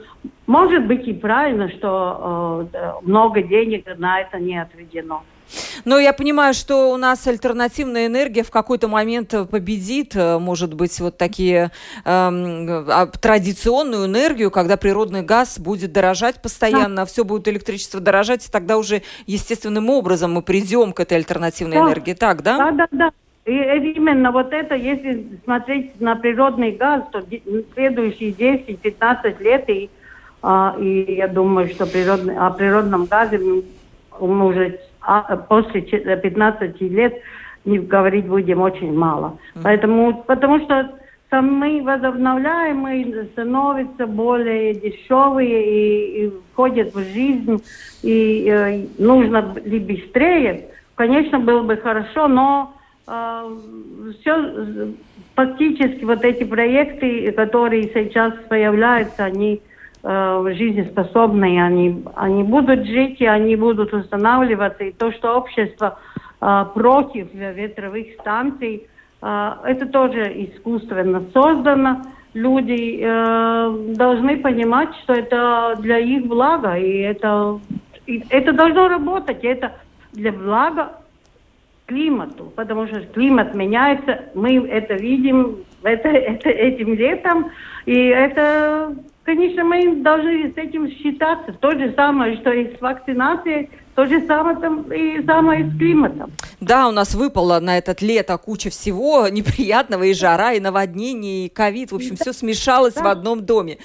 может 0.48 0.86
быть 0.86 1.08
и 1.08 1.14
правильно, 1.14 1.70
что 1.70 2.68
э, 2.72 2.92
много 3.02 3.42
денег 3.42 3.86
на 3.98 4.22
это 4.22 4.40
не 4.40 4.58
отведено. 4.58 5.24
Но 5.86 6.00
я 6.00 6.14
понимаю, 6.14 6.54
что 6.54 6.92
у 6.92 6.98
нас 6.98 7.26
альтернативная 7.28 8.08
энергия 8.08 8.44
в 8.44 8.52
какой-то 8.52 8.88
момент 8.88 9.34
победит, 9.50 10.16
э, 10.16 10.38
может 10.40 10.74
быть, 10.74 11.00
вот 11.00 11.18
такие 11.18 11.72
э, 12.06 13.08
традиционную 13.22 14.06
энергию, 14.06 14.52
когда 14.52 14.78
природный 14.78 15.22
газ 15.22 15.60
будет 15.60 15.92
дорожать 15.92 16.42
постоянно, 16.42 16.98
да. 16.98 17.06
все 17.06 17.24
будет 17.24 17.48
электричество 17.48 18.00
дорожать, 18.00 18.48
и 18.48 18.52
тогда 18.52 18.78
уже 18.78 19.02
естественным 19.26 19.90
образом 19.90 20.34
мы 20.34 20.42
придем 20.42 20.94
к 20.94 21.00
этой 21.00 21.18
альтернативной 21.18 21.78
да. 21.78 21.86
энергии. 21.86 22.14
Так, 22.14 22.42
да? 22.44 22.58
Да, 22.58 22.72
да, 22.72 22.88
да. 22.92 23.12
И 23.46 23.52
именно 23.52 24.32
вот 24.32 24.54
это, 24.54 24.76
если 24.76 25.40
смотреть 25.44 26.00
на 26.00 26.16
природный 26.16 26.72
газ, 26.72 27.04
то 27.12 27.24
следующие 27.74 28.32
10-15 28.32 29.42
лет, 29.42 29.68
и, 29.70 29.90
а, 30.44 30.76
и 30.80 31.16
я 31.16 31.28
думаю, 31.28 31.68
что 31.70 31.88
природный, 31.88 32.38
о 32.38 32.52
природном 32.52 33.06
газе 33.06 33.40
мы 34.20 34.46
уже 34.46 34.80
а 35.02 35.38
после 35.38 35.82
15 35.82 36.82
лет 36.82 37.14
не 37.66 37.80
говорить 37.80 38.28
будем 38.28 38.62
очень 38.62 38.94
мало. 38.98 39.38
Mm-hmm. 39.56 39.62
Поэтому, 39.64 40.24
потому 40.24 40.60
что 40.62 40.92
самые 41.30 41.82
возобновляемые 41.82 43.26
становятся 43.34 44.08
более 44.08 44.74
дешевые 44.74 45.66
и, 45.66 46.26
и 46.26 46.34
входят 46.52 46.94
в 46.94 47.00
жизнь, 47.00 47.62
и 48.02 48.46
э, 48.48 48.86
нужно 48.98 49.56
ли 49.64 49.80
быстрее. 49.80 50.70
Конечно, 50.96 51.40
было 51.40 51.62
бы 51.62 51.78
хорошо, 51.78 52.28
но 52.28 52.74
э, 53.08 53.58
все 54.20 54.94
фактически 55.36 56.04
вот 56.04 56.26
эти 56.26 56.44
проекты, 56.44 57.32
которые 57.32 57.92
сейчас 57.94 58.34
появляются, 58.50 59.24
они 59.24 59.56
э, 59.56 59.79
жизнеспособные, 60.02 61.64
они, 61.64 62.04
они 62.16 62.44
будут 62.44 62.86
жить 62.86 63.20
и 63.20 63.26
они 63.26 63.56
будут 63.56 63.94
устанавливаться. 63.94 64.86
И 64.86 64.92
то, 64.92 65.12
что 65.12 65.38
общество 65.38 66.00
э, 66.42 66.66
против 66.74 67.34
ветровых 67.34 68.14
станций, 68.20 68.88
э, 69.22 69.52
это 69.66 69.86
тоже 69.88 70.22
искусственно 70.46 71.22
создано. 71.34 72.02
Люди 72.34 73.00
э, 73.02 73.94
должны 73.96 74.38
понимать, 74.38 74.90
что 75.04 75.14
это 75.14 75.76
для 75.80 75.98
их 75.98 76.28
блага, 76.28 76.78
и 76.78 77.00
это, 77.00 77.60
и 78.06 78.24
это 78.30 78.54
должно 78.54 78.88
работать, 78.88 79.44
это 79.44 79.74
для 80.14 80.32
блага 80.32 80.94
климату, 81.88 82.54
потому 82.56 82.88
что 82.88 83.02
климат 83.02 83.56
меняется, 83.56 84.26
мы 84.36 84.66
это 84.68 84.94
видим 84.94 85.58
это, 85.84 86.10
это, 86.10 86.50
этим 86.50 86.94
летом, 86.94 87.52
и 87.86 87.96
это 87.96 88.96
конечно, 89.30 89.64
мы 89.64 89.96
должны 89.98 90.52
с 90.52 90.58
этим 90.58 90.90
считаться. 90.90 91.54
То 91.54 91.72
же 91.72 91.94
самое, 91.96 92.38
что 92.38 92.52
и 92.52 92.76
с 92.76 92.82
вакцинацией, 92.82 93.70
то 93.94 94.08
же 94.08 94.26
самое 94.26 94.58
там, 94.58 94.92
и 94.92 95.24
самое 95.24 95.70
с 95.70 95.78
климатом. 95.78 96.32
Да, 96.60 96.88
у 96.88 96.92
нас 96.92 97.14
выпало 97.14 97.60
на 97.60 97.78
этот 97.78 98.02
лето 98.02 98.36
куча 98.40 98.72
всего 98.72 99.28
неприятного, 99.32 100.04
и 100.04 100.14
жара, 100.14 100.54
и 100.54 100.60
наводнение, 100.60 101.46
и 101.46 101.50
ковид. 101.50 101.92
В 101.92 101.96
общем, 101.96 102.16
да. 102.16 102.24
все 102.24 102.34
смешалось 102.34 102.96
да. 102.96 103.04
в 103.04 103.08
одном 103.08 103.46
доме. 103.46 103.78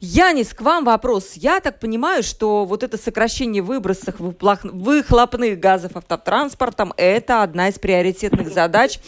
Янис, 0.00 0.52
к 0.52 0.60
вам 0.60 0.84
вопрос. 0.84 1.32
Я 1.34 1.60
так 1.60 1.80
понимаю, 1.80 2.22
что 2.22 2.64
вот 2.64 2.84
это 2.84 2.96
сокращение 2.96 3.62
выбросов 3.62 4.16
выхлопных 4.18 5.58
газов 5.58 5.96
автотранспортом– 5.96 6.92
это 6.96 7.42
одна 7.42 7.68
из 7.68 7.78
приоритетных 7.78 8.48
задач 8.52 9.00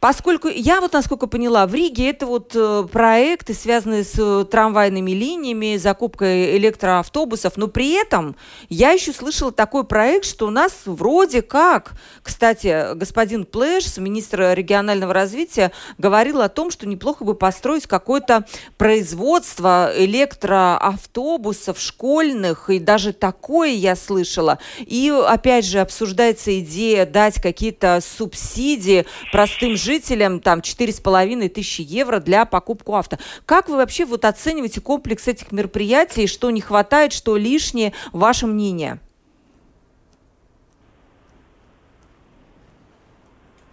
Поскольку 0.00 0.48
я 0.48 0.80
вот, 0.80 0.94
насколько 0.94 1.26
поняла, 1.26 1.66
в 1.66 1.74
Риге 1.74 2.08
это 2.08 2.24
вот 2.24 2.52
э, 2.54 2.86
проекты, 2.90 3.52
связанные 3.52 4.02
с 4.02 4.14
э, 4.18 4.46
трамвайными 4.50 5.10
линиями, 5.10 5.76
закупкой 5.76 6.56
электроавтобусов, 6.56 7.58
но 7.58 7.68
при 7.68 8.00
этом 8.00 8.34
я 8.70 8.92
еще 8.92 9.12
слышала 9.12 9.52
такой 9.52 9.84
проект, 9.84 10.24
что 10.24 10.46
у 10.46 10.50
нас 10.50 10.72
вроде 10.86 11.42
как, 11.42 11.92
кстати, 12.22 12.94
господин 12.94 13.44
Плешс, 13.44 13.98
министр 13.98 14.54
регионального 14.54 15.12
развития, 15.12 15.70
говорил 15.98 16.40
о 16.40 16.48
том, 16.48 16.70
что 16.70 16.88
неплохо 16.88 17.24
бы 17.24 17.34
построить 17.34 17.86
какое-то 17.86 18.46
производство 18.78 19.92
электроавтобусов 19.94 21.78
школьных, 21.78 22.70
и 22.70 22.78
даже 22.78 23.12
такое 23.12 23.72
я 23.72 23.96
слышала. 23.96 24.60
И 24.78 25.10
опять 25.10 25.66
же 25.66 25.80
обсуждается 25.80 26.58
идея 26.60 27.04
дать 27.04 27.34
какие-то 27.34 28.00
субсидии 28.00 29.04
простым 29.30 29.76
жителям, 29.76 29.89
жителям 29.90 30.38
там 30.38 30.60
4,5 30.60 31.48
тысячи 31.48 31.80
евро 31.80 32.20
для 32.20 32.44
покупку 32.44 32.94
авто. 32.94 33.18
Как 33.44 33.68
вы 33.68 33.76
вообще 33.76 34.04
вот 34.04 34.24
оцениваете 34.24 34.80
комплекс 34.80 35.26
этих 35.26 35.50
мероприятий, 35.50 36.28
что 36.28 36.50
не 36.52 36.60
хватает, 36.60 37.12
что 37.12 37.36
лишнее, 37.36 37.92
ваше 38.12 38.46
мнение? 38.46 39.00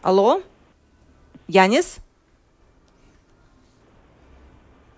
Алло? 0.01 0.41
Янис? 1.47 1.97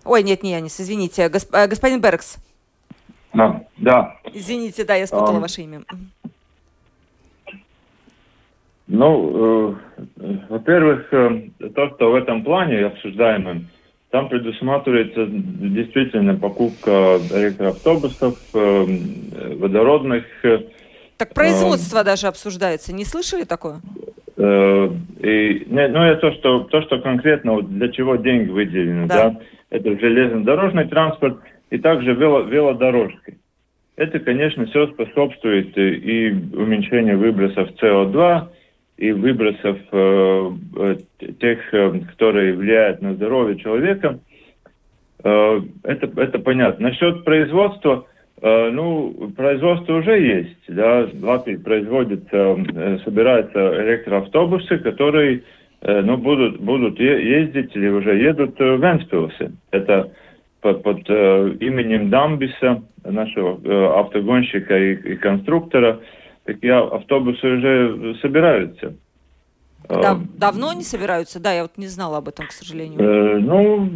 Ой, 0.05 0.23
нет, 0.23 0.41
не 0.41 0.51
Янис, 0.51 0.79
извините. 0.79 1.27
Госп... 1.27 1.53
Э, 1.53 1.67
господин 1.67 1.99
Беркс. 1.99 2.37
Да. 3.33 4.15
Извините, 4.33 4.85
да, 4.85 4.95
я 4.95 5.05
спутала 5.05 5.37
а... 5.37 5.41
ваше 5.41 5.63
имя. 5.63 5.83
Ну, 8.89 9.77
э, 10.17 10.25
во-первых, 10.49 11.13
э, 11.13 11.41
то, 11.75 11.89
что 11.89 12.11
в 12.11 12.15
этом 12.15 12.43
плане 12.43 12.87
обсуждаемом, 12.87 13.67
там 14.09 14.29
предусматривается 14.29 15.27
действительно 15.29 16.35
покупка 16.35 17.19
электроавтобусов, 17.31 18.39
э, 18.55 18.85
водородных. 19.57 20.25
Так 21.17 21.35
производство 21.35 21.99
э, 21.99 22.03
даже 22.03 22.25
обсуждается. 22.25 22.91
Не 22.91 23.05
слышали 23.05 23.43
такое? 23.43 23.79
Э, 24.37 24.89
и, 25.19 25.65
не, 25.67 25.87
ну, 25.89 26.01
это 26.01 26.21
то, 26.21 26.31
что, 26.31 26.59
то, 26.61 26.81
что 26.81 26.99
конкретно 26.99 27.53
вот 27.53 27.69
для 27.69 27.89
чего 27.89 28.15
деньги 28.15 28.49
выделены, 28.49 29.05
да. 29.05 29.29
да, 29.29 29.39
это 29.69 29.99
железнодорожный 29.99 30.87
транспорт 30.87 31.37
и 31.69 31.77
также 31.77 32.13
вело, 32.13 32.41
велодорожки. 32.41 33.37
Это, 33.97 34.17
конечно, 34.19 34.65
все 34.65 34.87
способствует 34.87 35.77
и 35.77 36.31
уменьшению 36.53 37.19
выбросов 37.19 37.69
СО2, 37.79 38.47
и 38.99 39.13
выбросов 39.13 39.77
э, 39.93 40.51
э, 40.75 40.95
тех, 41.39 41.73
э, 41.73 41.99
которые 42.11 42.53
влияют 42.53 43.01
на 43.01 43.13
здоровье 43.13 43.57
человека, 43.57 44.19
э, 45.23 45.61
это, 45.83 46.21
это 46.21 46.39
понятно. 46.39 46.89
Насчет 46.89 47.23
производства, 47.23 48.05
э, 48.41 48.69
ну, 48.71 49.31
производство 49.37 49.93
уже 49.93 50.19
есть, 50.19 50.65
да, 50.67 51.05
в 51.05 51.23
Латвии 51.23 51.55
производятся, 51.55 52.57
э, 52.75 52.97
собираются 53.05 53.59
электроавтобусы, 53.59 54.79
которые, 54.79 55.43
э, 55.81 56.01
ну, 56.01 56.17
будут, 56.17 56.59
будут 56.59 56.99
ездить 56.99 57.73
или 57.77 57.87
уже 57.87 58.17
едут 58.17 58.59
в 58.59 58.81
Венспилсе. 58.81 59.53
Это 59.71 60.11
под, 60.59 60.83
под 60.83 61.03
э, 61.07 61.55
именем 61.61 62.09
Дамбиса, 62.09 62.83
нашего 63.05 63.61
э, 63.63 63.85
автогонщика 63.97 64.77
и, 64.77 65.13
и 65.13 65.15
конструктора, 65.15 66.01
такие 66.53 66.73
автобусы 66.73 67.47
уже 67.47 68.15
собираются. 68.21 68.95
Да, 69.87 70.11
а, 70.11 70.19
давно 70.37 70.69
они 70.69 70.83
собираются? 70.83 71.39
Да, 71.39 71.53
я 71.53 71.63
вот 71.63 71.77
не 71.77 71.87
знала 71.87 72.17
об 72.17 72.27
этом, 72.27 72.47
к 72.47 72.51
сожалению. 72.51 72.99
Э, 72.99 73.37
ну, 73.39 73.89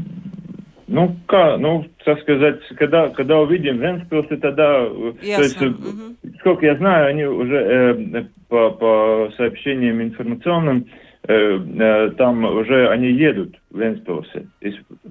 ну, 0.88 1.16
как, 1.28 1.60
ну, 1.60 1.86
так 2.04 2.20
сказать, 2.22 2.60
когда, 2.78 3.10
когда 3.10 3.39
увидим 3.39 3.80
Венспилсы, 3.80 4.38
тогда... 4.38 4.88
Ясно. 5.22 5.36
То 5.36 5.42
есть, 5.44 5.62
угу. 5.62 6.16
сколько 6.39 6.66
я 6.66 6.76
знаю, 6.78 7.08
они 7.08 7.26
уже 7.26 7.56
э, 7.56 8.24
по, 8.48 8.72
по 8.72 9.32
сообщениям 9.38 10.02
информационным, 10.02 10.78
э, 10.80 10.84
э, 10.84 11.12
там 11.26 12.44
уже 12.44 12.90
они 12.90 13.12
едут 13.12 13.56
в 13.70 13.80
Венспилсы. 13.80 14.48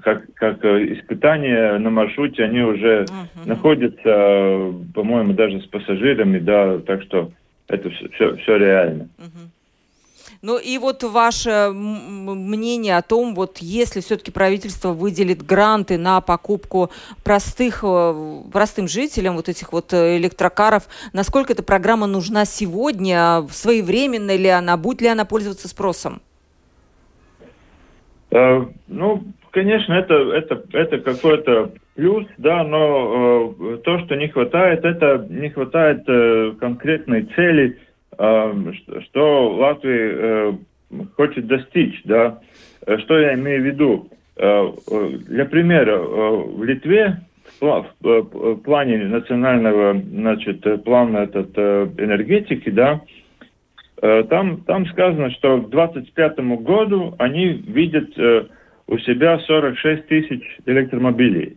Как, 0.03 0.23
как 0.35 0.63
э, 0.65 0.93
испытания 0.95 1.79
на 1.79 1.89
маршруте, 1.91 2.45
они 2.45 2.61
уже 2.61 3.05
угу. 3.05 3.49
находятся, 3.49 4.75
по-моему, 4.95 5.33
даже 5.33 5.61
с 5.63 5.67
пассажирами, 5.67 6.39
да, 6.39 6.79
так 6.81 7.03
что 7.03 7.33
это 7.69 7.89
все, 7.89 8.37
все 8.37 8.57
реально. 8.57 9.09
Угу. 9.19 9.52
Ну 10.45 10.59
и 10.59 10.77
вот 10.79 11.05
ваше 11.05 11.71
мнение 11.73 12.97
о 12.97 13.03
том, 13.03 13.33
вот 13.37 13.59
если 13.59 14.01
все-таки 14.01 14.33
правительство 14.33 14.89
выделит 14.89 15.41
гранты 15.41 15.99
на 15.99 16.21
покупку 16.21 16.91
простых, 17.23 17.85
э, 17.85 18.41
простым 18.53 18.89
жителям 18.89 19.37
вот 19.37 19.49
этих 19.49 19.73
вот 19.73 19.93
э, 19.93 20.17
электрокаров, 20.17 20.89
насколько 21.13 21.53
эта 21.53 21.63
программа 21.63 22.09
нужна 22.09 22.45
сегодня, 22.45 23.47
своевременна 23.51 24.37
ли 24.37 24.49
она, 24.49 24.77
будет 24.77 25.03
ли 25.03 25.07
она 25.07 25.25
пользоваться 25.25 25.69
спросом? 25.69 26.21
Э, 28.33 28.65
ну, 28.89 29.23
конечно, 29.53 29.93
это, 29.93 30.15
это, 30.15 30.61
это 30.73 30.99
какой-то 30.99 31.71
плюс, 31.95 32.27
да, 32.39 32.65
но 32.65 33.55
э, 33.61 33.77
то, 33.85 34.01
что 34.01 34.17
не 34.17 34.27
хватает, 34.27 34.85
это 34.85 35.25
не 35.31 35.51
хватает 35.51 36.03
э, 36.09 36.55
конкретной 36.59 37.29
цели, 37.37 37.79
что 38.23 39.51
Латвия 39.57 40.13
э, 40.13 40.53
хочет 41.17 41.47
достичь, 41.49 42.01
да. 42.05 42.39
Э, 42.87 42.99
что 42.99 43.19
я 43.19 43.35
имею 43.35 43.63
в 43.63 43.67
виду? 43.67 44.09
Э, 44.37 44.71
для 45.27 45.45
примера, 45.45 45.99
в 45.99 46.63
Литве 46.63 47.19
в 47.61 48.57
плане 48.65 48.99
национального, 48.99 50.01
значит, 50.01 50.85
плана 50.85 51.19
этот, 51.19 51.57
энергетики, 51.57 52.71
да, 52.71 53.01
там, 54.01 54.63
там 54.63 54.87
сказано, 54.87 55.31
что 55.31 55.61
к 55.61 55.71
2025 55.71 56.39
году 56.63 57.15
они 57.19 57.49
видят 57.49 58.19
у 58.89 58.99
себя 58.99 59.39
46 59.39 60.07
тысяч 60.07 60.59
электромобилей. 60.67 61.57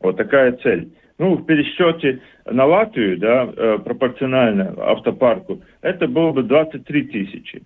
Вот 0.00 0.16
такая 0.16 0.52
цель. 0.52 0.90
Ну, 1.18 1.34
в 1.34 1.46
пересчете 1.46 2.20
на 2.48 2.66
Латвию, 2.66 3.18
да, 3.18 3.78
пропорционально 3.78 4.74
автопарку, 4.78 5.62
это 5.82 6.08
было 6.08 6.32
бы 6.32 6.42
23 6.42 7.02
тысячи. 7.04 7.62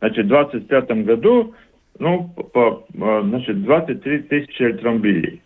Значит, 0.00 0.26
в 0.26 0.28
2025 0.28 1.04
году, 1.04 1.54
ну, 1.98 2.28
по, 2.52 2.84
э, 2.92 3.22
значит, 3.24 3.62
23 3.62 4.18
тысячи 4.20 4.62
электромобилей. 4.62 5.40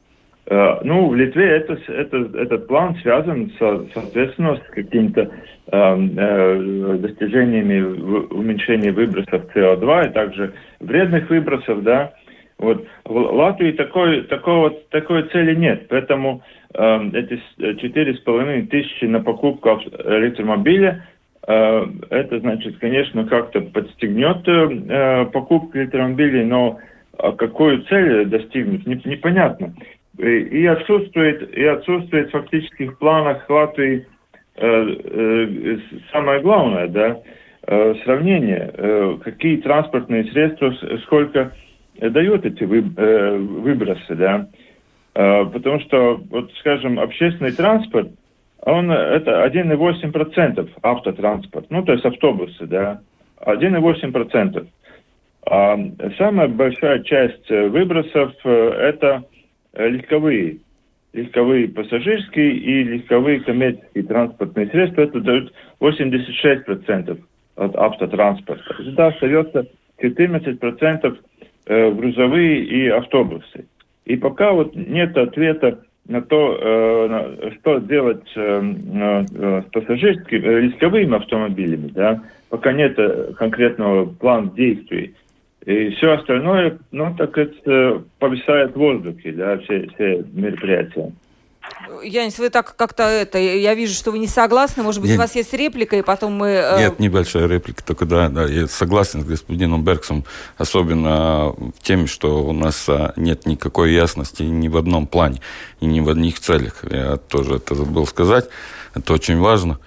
Э, 0.47 0.79
ну, 0.83 1.09
в 1.09 1.15
Литве 1.15 1.45
это, 1.45 1.79
это, 1.89 2.17
этот 2.39 2.67
план 2.69 2.97
связан, 3.03 3.53
со, 3.59 3.87
соответственно, 3.93 4.57
с 4.57 4.71
какими-то 4.71 5.31
э, 5.73 6.97
достижениями 6.99 7.81
уменьшения 8.33 8.93
выбросов 8.93 9.45
СО2 9.55 10.09
и 10.09 10.13
также 10.13 10.55
вредных 10.81 11.29
выбросов, 11.29 11.83
да, 11.83 12.13
вот. 12.59 12.87
В 13.05 13.15
Латвии 13.15 13.73
такой, 13.73 14.23
такого, 14.23 14.71
такой 14.91 15.25
цели 15.25 15.55
нет, 15.55 15.89
поэтому 15.89 16.43
э, 16.75 17.11
эти 17.13 17.41
четыре 17.81 18.15
с 18.15 18.21
половиной 18.21 18.67
тысячи 18.67 19.05
на 19.05 19.21
покупку 19.21 19.69
электромобиля, 19.69 20.89
э, 20.89 21.16
это 21.47 22.41
значит, 22.41 22.79
конечно, 22.79 23.25
как-то 23.25 23.61
подстегнет 23.61 24.47
э, 24.49 25.27
покупку 25.27 25.79
электромобилей, 25.79 26.45
но 26.45 26.81
а 27.19 27.33
какую 27.33 27.83
цель 27.85 28.27
достигнуть, 28.27 28.87
не, 28.87 29.01
непонятно. 29.05 29.75
И, 30.19 30.67
отсутствует, 30.67 31.55
и 31.57 31.65
отсутствует 31.65 32.33
в 32.33 32.99
планах 32.99 33.49
Латвии 33.49 34.07
э, 34.57 34.67
э, 34.67 35.79
самое 36.11 36.41
главное, 36.41 36.89
да, 36.89 37.21
э, 37.67 37.95
сравнение, 38.05 38.71
э, 38.73 39.19
какие 39.23 39.59
транспортные 39.59 40.25
средства, 40.25 40.75
сколько 41.05 41.53
дает 42.01 42.45
эти 42.45 42.65
э, 42.65 43.37
выбросы, 43.37 44.15
да, 44.15 44.49
э, 45.15 45.45
потому 45.47 45.81
что, 45.81 46.21
вот, 46.31 46.51
скажем, 46.61 46.99
общественный 46.99 47.53
транспорт, 47.53 48.11
он 48.73 48.91
это 48.91 49.47
1,8% 49.47 50.69
автотранспорт, 50.83 51.67
ну, 51.71 51.85
то 51.85 51.93
есть 51.93 52.05
автобусы, 52.05 52.67
да, 52.67 53.01
1,8%. 53.41 54.67
А 55.49 55.79
самая 56.19 56.49
большая 56.49 57.05
часть 57.05 57.49
выбросов 57.49 58.33
э, 58.45 58.51
это 58.51 59.25
легковые, 59.77 60.59
легковые 61.13 61.69
пассажирские 61.69 62.57
и 62.57 62.83
легковые 62.83 63.41
коммерческие 63.41 64.03
транспортные 64.03 64.67
средства, 64.67 65.03
это 65.03 65.21
дают 65.21 65.53
86% 65.81 67.21
от 67.55 67.77
автотранспорта. 67.77 68.75
Всегда 68.83 69.07
остается 69.07 69.69
14% 70.03 71.19
э, 71.67 71.91
грузовые 71.93 72.65
и 72.65 72.89
автобусы. 72.89 73.67
И 74.07 74.17
пока 74.17 74.53
вот 74.53 74.75
нет 74.75 75.17
ответа 75.17 75.85
на 76.09 76.23
то, 76.23 76.59
э, 76.61 77.51
что 77.59 77.79
делать 77.79 78.27
э, 78.37 78.63
э, 78.63 79.63
с 79.63 79.71
пассажирскими, 79.73 80.67
рисковыми 80.67 81.17
автомобилями, 81.17 81.89
да, 81.89 82.23
пока 82.49 82.73
нет 82.73 82.99
конкретного 83.37 84.07
плана 84.07 84.51
действий. 84.53 85.15
И 85.65 85.91
все 85.91 86.13
остальное, 86.13 86.79
ну, 86.93 87.15
так 87.19 87.37
это 87.37 88.05
повисает 88.21 88.73
в 88.73 88.79
воздухе, 88.79 89.33
да, 89.33 89.59
все, 89.59 89.89
все 89.95 90.25
мероприятия. 90.33 91.13
Янис, 92.03 92.39
вы 92.39 92.51
так 92.51 92.75
как-то 92.77 93.05
это, 93.05 93.39
я 93.39 93.75
вижу, 93.75 93.95
что 93.95 94.11
вы 94.11 94.19
не 94.19 94.27
согласны, 94.27 94.83
может 94.83 95.01
быть, 95.01 95.11
Нет. 95.11 95.19
у 95.19 95.23
вас 95.23 95.35
есть 95.35 95.53
реплика, 95.53 95.97
и 95.97 96.03
потом 96.03 96.35
мы... 96.35 96.49
Э... 96.49 96.79
Нет, 96.79 96.99
небольшая 96.99 97.47
реплика, 97.47 97.83
только 97.85 98.07
да, 98.07 98.29
да, 98.29 98.45
я 98.45 98.67
согласен 98.67 99.23
с 99.23 99.25
господином 99.25 99.85
Берксом, 99.85 100.25
особенно 100.59 101.55
в 101.57 101.83
теме, 101.83 102.07
что 102.07 102.45
у 102.45 102.53
нас 102.53 102.89
а, 102.89 103.13
нет 103.17 103.47
никакой 103.47 103.93
ясности 103.93 104.43
ни 104.43 104.69
в 104.69 104.77
одном 104.77 105.07
плане 105.07 105.41
и 105.81 105.87
ни 105.87 106.01
в 106.01 106.09
одних 106.09 106.41
целях. 106.41 106.85
Я 106.91 107.17
тоже 107.17 107.57
это 107.57 107.75
забыл 107.75 108.07
сказать, 108.07 108.47
это 108.95 109.13
очень 109.13 109.39
важно, 109.39 109.79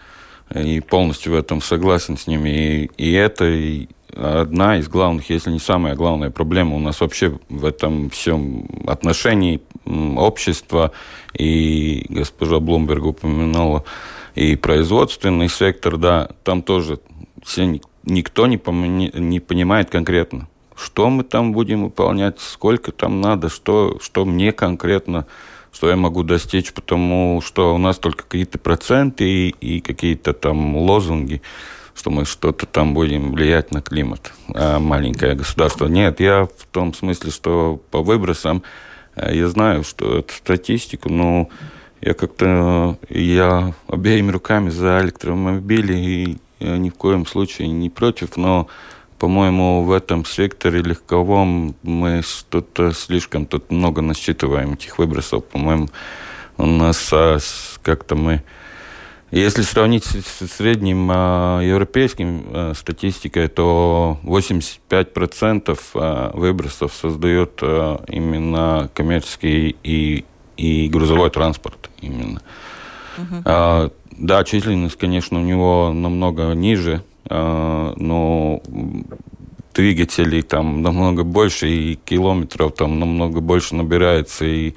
и 0.53 0.79
полностью 0.81 1.33
в 1.33 1.35
этом 1.35 1.61
согласен 1.61 2.17
с 2.17 2.27
ними, 2.27 2.49
и, 2.49 2.91
и 2.97 3.13
это, 3.13 3.45
и 3.45 3.87
одна 4.15 4.77
из 4.77 4.87
главных, 4.87 5.29
если 5.29 5.51
не 5.51 5.59
самая 5.59 5.95
главная 5.95 6.29
проблема 6.29 6.75
у 6.75 6.79
нас 6.79 6.99
вообще 7.01 7.37
в 7.49 7.65
этом 7.65 8.09
всем 8.09 8.67
отношении 8.87 9.61
общества, 9.85 10.91
и 11.33 12.05
госпожа 12.09 12.59
Блумберг 12.59 13.05
упоминала, 13.05 13.83
и 14.35 14.55
производственный 14.55 15.49
сектор, 15.49 15.97
да, 15.97 16.29
там 16.43 16.61
тоже 16.61 16.99
все, 17.43 17.79
никто 18.03 18.47
не, 18.47 18.59
не 19.13 19.39
понимает 19.39 19.89
конкретно, 19.89 20.47
что 20.75 21.09
мы 21.09 21.23
там 21.23 21.51
будем 21.51 21.83
выполнять, 21.83 22.39
сколько 22.39 22.91
там 22.91 23.21
надо, 23.21 23.49
что, 23.49 23.97
что 24.01 24.25
мне 24.25 24.51
конкретно, 24.51 25.25
что 25.71 25.89
я 25.89 25.95
могу 25.95 26.23
достичь, 26.23 26.73
потому 26.73 27.41
что 27.45 27.75
у 27.75 27.77
нас 27.77 27.97
только 27.97 28.23
какие-то 28.23 28.57
проценты 28.57 29.25
и, 29.25 29.49
и 29.49 29.81
какие-то 29.81 30.33
там 30.33 30.75
лозунги, 30.77 31.41
что 31.93 32.11
мы 32.11 32.25
что-то 32.25 32.65
там 32.65 32.93
будем 32.93 33.33
влиять 33.33 33.71
на 33.71 33.81
климат, 33.81 34.31
а 34.53 34.79
маленькое 34.79 35.35
государство. 35.35 35.85
Нет, 35.87 36.19
я 36.19 36.45
в 36.45 36.65
том 36.71 36.93
смысле, 36.93 37.31
что 37.31 37.81
по 37.91 38.01
выбросам 38.01 38.63
я 39.27 39.47
знаю, 39.47 39.83
что 39.83 40.19
это 40.19 40.33
статистику, 40.33 41.09
но 41.09 41.49
я 42.01 42.13
как-то 42.13 42.97
я 43.09 43.73
обеими 43.87 44.31
руками 44.31 44.69
за 44.69 44.99
электромобили 45.01 45.93
и 45.97 46.37
я 46.59 46.77
ни 46.77 46.89
в 46.89 46.95
коем 46.95 47.25
случае 47.25 47.69
не 47.69 47.89
против, 47.89 48.37
но 48.37 48.67
по-моему, 49.19 49.83
в 49.83 49.91
этом 49.91 50.23
секторе 50.23 50.81
легковом 50.81 51.75
мы 51.83 52.21
что-то 52.21 52.93
слишком 52.93 53.45
тут 53.45 53.69
много 53.69 54.01
насчитываем 54.01 54.73
этих 54.73 54.97
выбросов. 54.97 55.43
По-моему, 55.43 55.89
у 56.57 56.65
нас 56.65 57.09
а, 57.11 57.37
как-то 57.83 58.15
мы... 58.15 58.43
Если 59.31 59.61
сравнить 59.61 60.05
с 60.05 60.47
средним 60.47 61.09
а, 61.11 61.61
европейским 61.61 62.45
а, 62.47 62.73
статистикой, 62.73 63.47
то 63.47 64.19
85% 64.23 65.79
а, 65.93 66.31
выбросов 66.35 66.93
создает 66.93 67.59
а, 67.61 68.03
именно 68.07 68.89
коммерческий 68.93 69.75
и, 69.83 70.25
и 70.57 70.89
грузовой 70.89 71.29
транспорт. 71.29 71.89
Именно. 72.01 72.41
Uh-huh. 73.17 73.41
А, 73.45 73.91
да, 74.11 74.43
численность, 74.43 74.97
конечно, 74.97 75.39
у 75.39 75.43
него 75.43 75.91
намного 75.93 76.53
ниже, 76.53 77.03
а, 77.25 77.93
но 77.97 78.61
двигателей 79.73 80.41
там 80.41 80.81
намного 80.81 81.23
больше, 81.23 81.69
и 81.69 81.95
километров 81.95 82.73
там 82.73 82.99
намного 82.99 83.39
больше 83.41 83.75
набирается, 83.75 84.45
и 84.45 84.73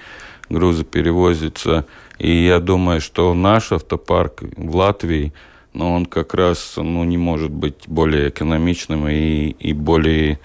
грузы 0.53 0.85
перевозятся. 0.85 1.87
И 2.19 2.45
я 2.45 2.61
думаю, 2.61 3.01
что 3.01 3.35
наш 3.35 3.73
автопарк 3.73 4.43
в 4.57 4.77
Латвии, 4.77 5.33
ну, 5.75 5.93
он 5.93 6.07
как 6.07 6.35
раз 6.35 6.75
ну, 6.77 7.03
не 7.05 7.17
может 7.17 7.51
быть 7.51 7.85
более 7.87 8.29
экономичным 8.29 9.09
и, 9.09 9.49
и 9.49 9.73
более 9.73 10.39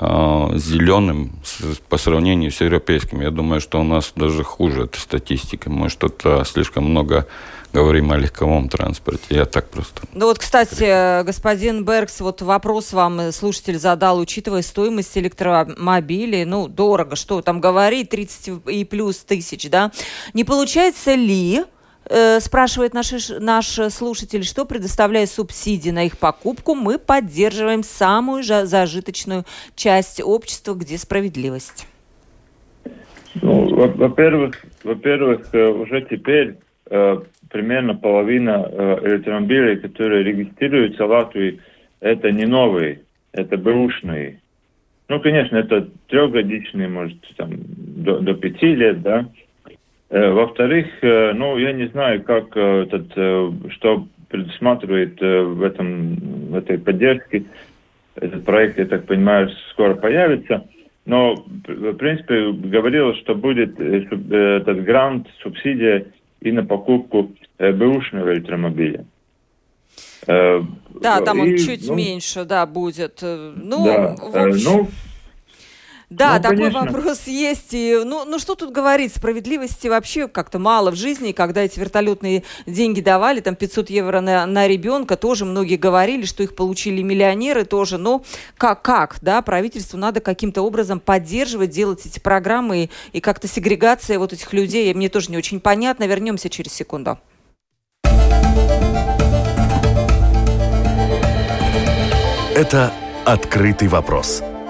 э, 0.00 0.48
зеленым 0.54 1.32
по 1.88 1.96
сравнению 1.96 2.52
с 2.52 2.60
европейским. 2.60 3.22
Я 3.22 3.30
думаю, 3.30 3.60
что 3.60 3.80
у 3.80 3.84
нас 3.84 4.12
даже 4.14 4.44
хуже 4.44 4.84
эта 4.84 5.00
статистика. 5.00 5.70
Мы 5.70 5.88
что-то 5.88 6.44
слишком 6.44 6.84
много 6.84 7.26
говорим 7.76 8.10
о 8.10 8.16
легковом 8.16 8.70
транспорте. 8.70 9.26
Я 9.28 9.44
так 9.44 9.68
просто. 9.68 10.00
Ну 10.14 10.24
вот, 10.26 10.38
кстати, 10.38 11.22
господин 11.24 11.84
Беркс, 11.84 12.20
вот 12.20 12.40
вопрос 12.40 12.94
вам 12.94 13.32
слушатель 13.32 13.78
задал, 13.78 14.18
учитывая 14.18 14.62
стоимость 14.62 15.18
электромобилей, 15.18 16.46
ну, 16.46 16.68
дорого, 16.68 17.16
что 17.16 17.42
там 17.42 17.60
говорить, 17.60 18.08
30 18.08 18.66
и 18.68 18.84
плюс 18.86 19.18
тысяч, 19.18 19.68
да? 19.68 19.92
Не 20.32 20.44
получается 20.44 21.14
ли 21.14 21.64
э, 22.08 22.40
спрашивает 22.40 22.94
наш, 22.94 23.12
наш 23.40 23.66
слушатель, 23.90 24.44
что 24.44 24.64
предоставляя 24.64 25.26
субсидии 25.26 25.90
на 25.90 26.06
их 26.06 26.16
покупку, 26.16 26.74
мы 26.74 26.98
поддерживаем 26.98 27.82
самую 27.82 28.42
зажиточную 28.42 29.44
часть 29.74 30.22
общества, 30.22 30.72
где 30.72 30.96
справедливость? 30.96 31.86
Ну, 33.42 33.68
во-первых, 33.74 34.64
во-первых, 34.82 35.48
э, 35.52 35.66
уже 35.68 36.00
теперь 36.08 36.56
э, 36.90 37.18
примерно 37.50 37.94
половина 37.94 38.66
э, 38.68 38.98
электромобилей, 39.04 39.76
которые 39.76 40.22
регистрируются 40.24 41.06
в 41.06 41.10
Латвии, 41.10 41.60
это 42.00 42.30
не 42.30 42.46
новые, 42.46 43.00
это 43.32 43.56
бэушные. 43.56 44.40
Ну, 45.08 45.20
конечно, 45.20 45.56
это 45.56 45.88
трехгодичные, 46.08 46.88
может, 46.88 47.18
там, 47.36 47.50
до, 47.56 48.18
до 48.20 48.34
пяти 48.34 48.74
лет, 48.74 49.02
да. 49.02 49.28
Э, 50.10 50.30
во-вторых, 50.30 50.86
э, 51.02 51.32
ну, 51.34 51.56
я 51.58 51.72
не 51.72 51.86
знаю, 51.88 52.22
как 52.22 52.56
этот, 52.56 53.12
что 53.72 54.06
предусматривает 54.28 55.20
в 55.20 55.62
этом, 55.62 56.16
в 56.50 56.56
этой 56.56 56.78
поддержке. 56.78 57.44
Этот 58.16 58.44
проект, 58.44 58.78
я 58.78 58.86
так 58.86 59.06
понимаю, 59.06 59.50
скоро 59.70 59.94
появится. 59.94 60.66
Но, 61.04 61.36
в 61.36 61.94
принципе, 61.94 62.50
говорилось, 62.50 63.18
что 63.18 63.36
будет 63.36 63.78
этот 63.78 64.82
грант, 64.82 65.28
субсидия 65.40 66.06
и 66.40 66.52
на 66.52 66.64
покупку 66.64 67.32
э, 67.58 67.72
бэушного 67.72 68.34
электромобиля. 68.34 69.04
Э, 70.26 70.60
да, 71.00 71.20
там 71.20 71.40
он 71.40 71.48
и, 71.48 71.58
чуть 71.58 71.86
ну, 71.88 71.94
меньше, 71.94 72.44
да, 72.44 72.66
будет. 72.66 73.18
Э, 73.22 73.52
ну, 73.56 73.84
да, 73.84 74.16
в 74.16 74.36
общем... 74.36 74.64
ну 74.64 74.88
да, 76.08 76.36
ну, 76.36 76.42
такой 76.42 76.56
конечно. 76.56 76.80
вопрос 76.82 77.26
есть. 77.26 77.72
И, 77.72 78.00
ну, 78.04 78.24
ну, 78.24 78.38
что 78.38 78.54
тут 78.54 78.70
говорить, 78.70 79.12
справедливости 79.12 79.88
вообще 79.88 80.28
как-то 80.28 80.60
мало 80.60 80.92
в 80.92 80.94
жизни. 80.94 81.32
Когда 81.32 81.62
эти 81.62 81.80
вертолетные 81.80 82.44
деньги 82.64 83.00
давали, 83.00 83.40
там 83.40 83.56
500 83.56 83.90
евро 83.90 84.20
на, 84.20 84.46
на 84.46 84.68
ребенка, 84.68 85.16
тоже 85.16 85.44
многие 85.44 85.76
говорили, 85.76 86.24
что 86.24 86.44
их 86.44 86.54
получили 86.54 87.02
миллионеры 87.02 87.64
тоже. 87.64 87.98
Но 87.98 88.22
как, 88.56 88.82
как 88.82 89.16
да, 89.20 89.42
правительству 89.42 89.98
надо 89.98 90.20
каким-то 90.20 90.62
образом 90.62 91.00
поддерживать, 91.00 91.70
делать 91.70 92.06
эти 92.06 92.20
программы 92.20 92.84
и, 92.84 92.90
и 93.12 93.20
как-то 93.20 93.48
сегрегация 93.48 94.20
вот 94.20 94.32
этих 94.32 94.52
людей, 94.52 94.94
мне 94.94 95.08
тоже 95.08 95.32
не 95.32 95.36
очень 95.36 95.58
понятно. 95.58 96.04
Вернемся 96.06 96.48
через 96.48 96.72
секунду. 96.72 97.18
Это 102.54 102.92
«Открытый 103.24 103.88
вопрос» 103.88 104.42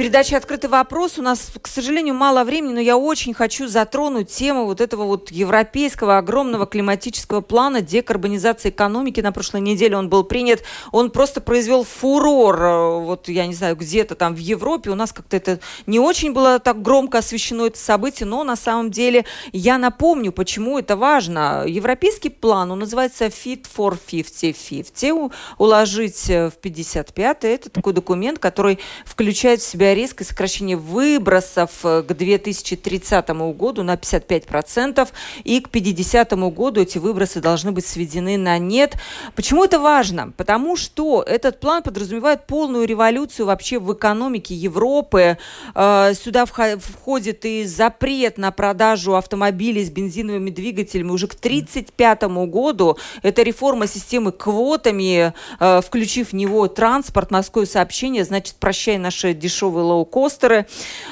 Передаче 0.00 0.38
«Открытый 0.38 0.70
вопрос». 0.70 1.18
У 1.18 1.22
нас, 1.22 1.52
к 1.60 1.68
сожалению, 1.68 2.14
мало 2.14 2.42
времени, 2.42 2.72
но 2.72 2.80
я 2.80 2.96
очень 2.96 3.34
хочу 3.34 3.68
затронуть 3.68 4.30
тему 4.30 4.64
вот 4.64 4.80
этого 4.80 5.04
вот 5.04 5.30
европейского 5.30 6.16
огромного 6.16 6.64
климатического 6.64 7.42
плана 7.42 7.82
декарбонизации 7.82 8.70
экономики. 8.70 9.20
На 9.20 9.30
прошлой 9.30 9.60
неделе 9.60 9.98
он 9.98 10.08
был 10.08 10.24
принят. 10.24 10.62
Он 10.90 11.10
просто 11.10 11.42
произвел 11.42 11.84
фурор. 11.84 12.62
Э, 12.62 13.00
вот, 13.00 13.28
я 13.28 13.46
не 13.46 13.52
знаю, 13.52 13.76
где-то 13.76 14.14
там 14.14 14.34
в 14.34 14.38
Европе. 14.38 14.88
У 14.88 14.94
нас 14.94 15.12
как-то 15.12 15.36
это 15.36 15.60
не 15.84 16.00
очень 16.00 16.32
было 16.32 16.58
так 16.60 16.80
громко 16.80 17.18
освещено, 17.18 17.66
это 17.66 17.78
событие, 17.78 18.26
но 18.26 18.42
на 18.42 18.56
самом 18.56 18.90
деле 18.90 19.26
я 19.52 19.76
напомню, 19.76 20.32
почему 20.32 20.78
это 20.78 20.96
важно. 20.96 21.64
Европейский 21.66 22.30
план, 22.30 22.70
он 22.70 22.78
называется 22.78 23.26
Fit 23.26 23.66
for 23.76 23.98
50-50. 24.10 25.30
Уложить 25.58 26.26
в 26.26 26.52
55 26.62 27.44
это 27.44 27.68
такой 27.68 27.92
документ, 27.92 28.38
который 28.38 28.78
включает 29.04 29.60
в 29.60 29.66
себя 29.66 29.89
резкое 29.94 30.24
сокращение 30.24 30.76
выбросов 30.76 31.70
э, 31.84 32.02
к 32.02 32.14
2030 32.14 33.28
году 33.54 33.82
на 33.82 33.94
55%, 33.94 35.08
и 35.44 35.60
к 35.60 35.70
50 35.70 36.32
году 36.32 36.80
эти 36.80 36.98
выбросы 36.98 37.40
должны 37.40 37.72
быть 37.72 37.86
сведены 37.86 38.36
на 38.36 38.58
нет. 38.58 38.96
Почему 39.34 39.64
это 39.64 39.78
важно? 39.78 40.32
Потому 40.36 40.76
что 40.76 41.22
этот 41.22 41.60
план 41.60 41.82
подразумевает 41.82 42.46
полную 42.46 42.86
революцию 42.86 43.46
вообще 43.46 43.78
в 43.78 43.92
экономике 43.92 44.54
Европы. 44.54 45.38
Э, 45.74 46.12
сюда 46.14 46.44
входит 46.46 47.44
и 47.44 47.64
запрет 47.64 48.38
на 48.38 48.50
продажу 48.50 49.16
автомобилей 49.16 49.84
с 49.84 49.90
бензиновыми 49.90 50.50
двигателями 50.50 51.10
уже 51.10 51.26
к 51.26 51.34
1935 51.34 52.22
году. 52.46 52.96
Это 53.22 53.42
реформа 53.42 53.86
системы 53.86 54.32
квотами, 54.32 55.32
э, 55.58 55.80
включив 55.80 56.30
в 56.30 56.32
него 56.34 56.66
транспорт, 56.68 57.30
морское 57.30 57.66
сообщение, 57.66 58.24
значит, 58.24 58.56
прощай 58.58 58.98
наши 58.98 59.34
дешевые 59.34 59.79
новые 59.80 59.82
лоукостеры, 59.82 60.66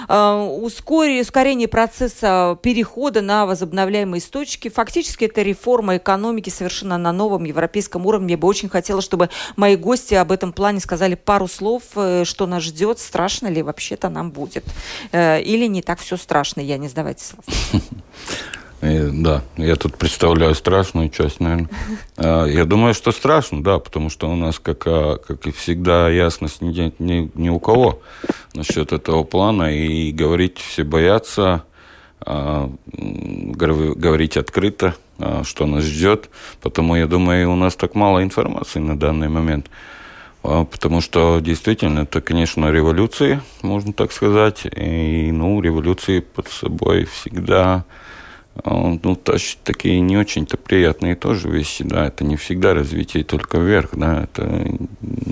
э, 0.09 0.59
ускорение, 0.63 1.23
ускорение 1.23 1.69
процесса 1.69 2.59
перехода 2.63 3.23
на 3.23 3.47
возобновляемые 3.47 4.21
источники. 4.21 4.69
Фактически 4.69 5.25
это 5.25 5.43
реформа 5.43 5.97
экономики 5.97 6.51
совершенно 6.51 6.99
на 6.99 7.13
новом 7.13 7.45
европейском 7.45 8.07
уровне. 8.07 8.33
Я 8.33 8.39
бы 8.39 8.49
очень 8.49 8.69
хотела, 8.69 9.01
чтобы 9.01 9.31
мои 9.57 9.77
гости 9.77 10.15
об 10.15 10.33
этом 10.33 10.53
плане 10.53 10.81
сказали 10.81 11.15
пару 11.15 11.49
слов, 11.49 11.83
э, 11.97 12.25
что 12.25 12.47
нас 12.47 12.63
ждет, 12.63 12.99
страшно 12.99 13.49
ли 13.49 13.63
вообще-то 13.63 14.09
нам 14.09 14.31
будет. 14.31 14.65
Э, 15.13 15.41
или 15.41 15.67
не 15.67 15.83
так 15.83 16.01
все 16.01 16.17
страшно, 16.17 16.61
я 16.61 16.79
не 16.79 16.89
сдавайтесь. 16.89 17.33
И, 18.81 19.11
да, 19.13 19.43
я 19.57 19.75
тут 19.75 19.97
представляю 19.97 20.55
страшную 20.55 21.11
часть, 21.11 21.41
наверное. 21.41 21.69
А, 22.21 22.47
я 22.47 22.65
думаю, 22.65 22.95
что 22.95 23.13
страшно, 23.13 23.63
да, 23.63 23.79
потому 23.79 24.11
что 24.11 24.29
у 24.29 24.35
нас, 24.35 24.59
как, 24.59 24.83
а, 24.87 25.19
как 25.19 25.47
и 25.47 25.53
всегда, 25.53 26.09
ясность 26.09 26.61
нет 26.61 26.99
ни, 26.99 27.31
ни 27.35 27.49
у 27.49 27.61
кого 27.61 28.01
насчет 28.55 28.93
этого 28.93 29.23
плана. 29.23 29.73
И 29.73 30.11
говорить 30.11 30.59
все 30.59 30.83
боятся, 30.83 31.63
а, 32.21 32.71
говорить 32.93 34.37
открыто, 34.37 34.97
что 35.45 35.67
нас 35.67 35.85
ждет. 35.85 36.29
Потому, 36.61 36.97
я 36.97 37.07
думаю, 37.07 37.53
у 37.53 37.57
нас 37.57 37.77
так 37.77 37.95
мало 37.95 38.23
информации 38.23 38.81
на 38.81 38.99
данный 38.99 39.29
момент. 39.29 39.71
Потому 40.43 41.01
что 41.01 41.39
действительно 41.41 42.01
это, 42.01 42.21
конечно, 42.21 42.71
революции, 42.71 43.41
можно 43.63 43.93
так 43.93 44.11
сказать. 44.11 44.67
И, 44.77 45.31
ну, 45.31 45.61
революции 45.61 46.21
под 46.21 46.49
собой 46.49 47.05
всегда 47.05 47.85
ну, 48.65 49.15
тащит 49.17 49.59
такие 49.63 50.01
не 50.01 50.17
очень-то 50.17 50.57
приятные 50.57 51.15
тоже 51.15 51.49
вещи, 51.49 51.85
да, 51.85 52.07
это 52.07 52.25
не 52.25 52.37
всегда 52.37 52.75
развитие 52.75 53.25
только 53.25 53.59
вверх, 53.59 53.91
да, 53.93 54.25
это 54.25 54.67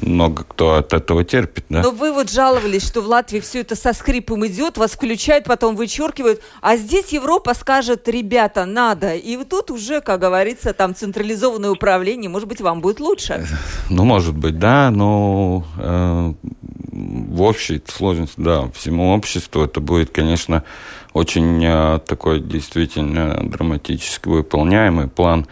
много 0.02 0.44
кто 0.44 0.74
от 0.74 0.92
этого 0.92 1.24
терпит, 1.24 1.64
да. 1.68 1.82
Но 1.82 1.90
вы 1.90 2.12
вот 2.12 2.30
жаловались, 2.30 2.86
что 2.86 3.00
в 3.00 3.06
Латвии 3.08 3.40
все 3.40 3.60
это 3.60 3.74
со 3.74 3.92
скрипом 3.92 4.46
идет, 4.46 4.78
вас 4.78 4.92
включают, 4.92 5.44
потом 5.46 5.76
вычеркивают, 5.76 6.40
а 6.60 6.76
здесь 6.76 7.12
Европа 7.12 7.54
скажет, 7.54 8.08
ребята, 8.08 8.64
надо, 8.64 9.14
и 9.14 9.36
вот 9.36 9.48
тут 9.48 9.70
уже, 9.70 10.00
как 10.00 10.20
говорится, 10.20 10.72
там 10.72 10.94
централизованное 10.94 11.70
управление, 11.70 12.30
может 12.30 12.48
быть, 12.48 12.60
вам 12.60 12.80
будет 12.80 13.00
лучше. 13.00 13.46
Ну, 13.90 14.04
может 14.04 14.36
быть, 14.36 14.58
да, 14.58 14.90
но 14.90 15.64
э, 15.78 16.32
в 16.92 17.42
общей 17.42 17.82
сложности, 17.86 18.40
да, 18.40 18.70
всему 18.74 19.14
обществу 19.14 19.62
это 19.62 19.80
будет, 19.80 20.10
конечно, 20.10 20.64
очень 21.16 21.64
э, 21.64 21.98
такой 22.06 22.40
действительно 22.40 23.38
драматически 23.42 24.28
выполняемый 24.28 25.08
план. 25.08 25.46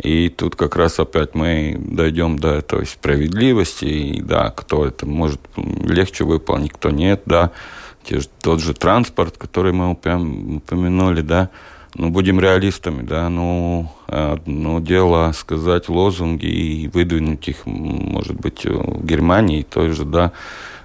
И 0.00 0.28
тут 0.28 0.54
как 0.54 0.76
раз 0.76 1.00
опять 1.00 1.34
мы 1.34 1.76
дойдем 1.76 2.38
до 2.38 2.54
этой 2.54 2.86
справедливости, 2.86 3.84
и 3.84 4.22
да, 4.22 4.50
кто 4.50 4.86
это 4.86 5.06
может 5.06 5.40
легче 5.56 6.22
выполнить, 6.22 6.72
кто 6.72 6.90
нет, 6.90 7.22
да, 7.26 7.50
те 8.04 8.20
же, 8.20 8.28
тот 8.40 8.60
же 8.60 8.74
транспорт, 8.74 9.36
который 9.38 9.72
мы 9.72 9.90
упомянули, 9.90 11.22
да, 11.22 11.50
ну, 11.96 12.10
будем 12.10 12.38
реалистами, 12.38 13.02
да, 13.02 13.28
ну, 13.28 13.90
одно 14.06 14.78
дело 14.78 15.32
сказать 15.34 15.88
лозунги 15.88 16.46
и 16.46 16.86
выдвинуть 16.86 17.48
их, 17.48 17.66
может 17.66 18.36
быть, 18.36 18.64
в 18.64 19.04
Германии 19.04 19.66
той 19.68 19.90
же, 19.90 20.04
да, 20.04 20.30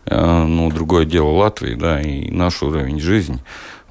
э, 0.08 0.44
ну, 0.44 0.72
другое 0.72 1.06
дело 1.06 1.30
Латвии, 1.30 1.76
да, 1.76 2.02
и 2.02 2.32
наш 2.32 2.64
уровень 2.64 3.00
жизни 3.00 3.40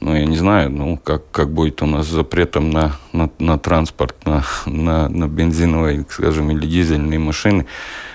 ну, 0.02 0.16
я 0.16 0.24
не 0.24 0.36
знаю, 0.36 0.68
ну, 0.68 0.96
как, 0.96 1.30
как 1.30 1.52
будет 1.52 1.80
у 1.80 1.86
нас 1.86 2.08
с 2.08 2.10
запретом 2.10 2.70
на, 2.70 2.96
на, 3.12 3.30
на 3.38 3.56
транспорт, 3.56 4.16
на, 4.26 4.44
на, 4.66 5.08
на 5.08 5.28
бензиновые, 5.28 6.04
скажем, 6.10 6.50
или 6.50 6.66
дизельные 6.66 7.20
машины. 7.20 7.66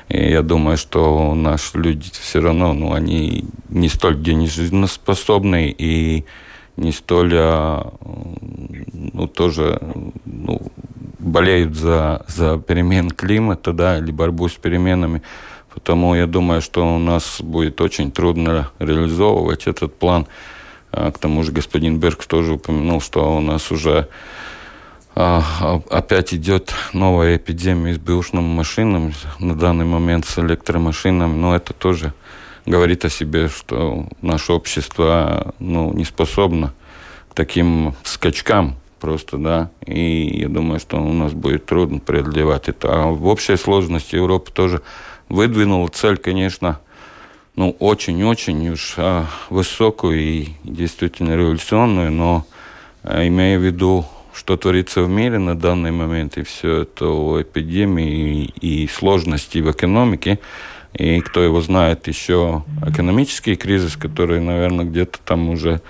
И 0.10 0.17
я 0.17 0.41
думаю, 0.41 0.76
что 0.76 1.34
наши 1.34 1.78
люди 1.78 2.10
все 2.12 2.41
равно, 2.41 2.73
ну, 2.73 2.91
они 2.91 3.45
не 3.69 3.88
столь 3.88 4.21
денежноспособны 4.21 5.73
и 5.78 6.26
не 6.76 6.91
столь, 6.91 7.32
а, 7.36 7.93
ну, 8.91 9.28
тоже, 9.28 9.80
ну, 10.26 10.62
болеют 11.19 11.76
за, 11.76 12.26
за 12.28 12.58
перемен 12.58 13.12
климата, 13.12 13.71
да, 13.71 13.97
или 13.97 14.12
борьбу 14.12 14.50
с 14.50 14.54
переменами. 14.54 15.21
Потому 15.73 16.15
я 16.15 16.28
думаю, 16.28 16.62
что 16.62 16.95
у 16.95 17.00
нас 17.00 17.39
будет 17.39 17.80
очень 17.80 18.12
трудно 18.12 18.71
реализовывать 18.80 19.67
этот 19.67 19.97
план. 19.97 20.28
А, 20.91 21.12
к 21.12 21.17
тому 21.17 21.43
же 21.43 21.52
господин 21.52 22.00
Берг 22.00 22.26
тоже 22.26 22.54
упомянул, 22.54 23.02
что 23.02 23.36
у 23.36 23.41
нас 23.41 23.71
уже 23.71 24.08
а, 25.15 25.43
а, 25.62 25.82
опять 25.89 26.34
идет 26.34 26.73
новая 26.93 27.38
эпидемия 27.38 27.95
с 27.95 27.97
бэушным 27.97 28.43
машинами, 28.43 29.13
на 29.39 29.56
данный 29.56 29.86
момент 29.86 30.26
с 30.26 30.38
электромашинами, 30.38 31.36
но 31.36 31.56
это 31.56 31.73
тоже 31.73 32.13
говорит 32.67 33.06
о 33.06 33.10
себе, 33.10 33.50
что 33.50 34.08
наше 34.21 34.54
общество 34.54 35.56
ну, 35.60 35.91
не 35.93 36.06
способно 36.06 36.73
к 37.30 37.34
таким 37.34 37.95
скачкам 38.04 38.76
просто, 39.00 39.38
да, 39.38 39.71
и 39.86 40.39
я 40.41 40.50
думаю, 40.50 40.80
что 40.80 40.97
у 40.97 41.13
нас 41.13 41.34
будет 41.34 41.65
трудно 41.65 42.00
преодолевать 42.00 42.69
это. 42.69 42.89
А 42.91 43.08
в 43.08 43.26
общей 43.28 43.56
сложности 43.56 44.15
Европа 44.15 44.52
тоже 44.52 44.82
выдвинула 45.30 45.88
цель, 45.88 46.17
конечно, 46.17 46.80
ну, 47.58 47.76
очень-очень 47.80 48.70
уж 48.70 48.93
а, 48.98 49.26
высокую 49.50 50.20
и 50.20 50.48
действительно 50.63 51.36
революционную, 51.36 52.12
но 52.12 52.46
а, 53.02 53.28
имея 53.28 53.58
в 53.58 53.63
виду, 53.63 54.06
что 54.32 54.58
творится 54.58 55.02
в 55.02 55.10
мире 55.10 55.39
на 55.39 55.58
данный 55.58 55.91
момент, 55.91 56.38
и 56.38 56.43
все 56.43 56.84
это 56.84 57.08
о 57.08 57.41
эпидемии 57.41 58.46
и, 58.62 58.84
и 58.84 58.88
сложности 58.88 59.58
в 59.58 59.72
экономике, 59.72 60.39
и 60.93 61.20
кто 61.20 61.41
его 61.41 61.60
знает, 61.62 62.08
еще 62.08 62.63
экономический 62.86 63.56
кризис, 63.56 63.98
который, 63.98 64.39
наверное, 64.39 64.86
где-то 64.86 65.17
там 65.26 65.50
уже 65.50 65.82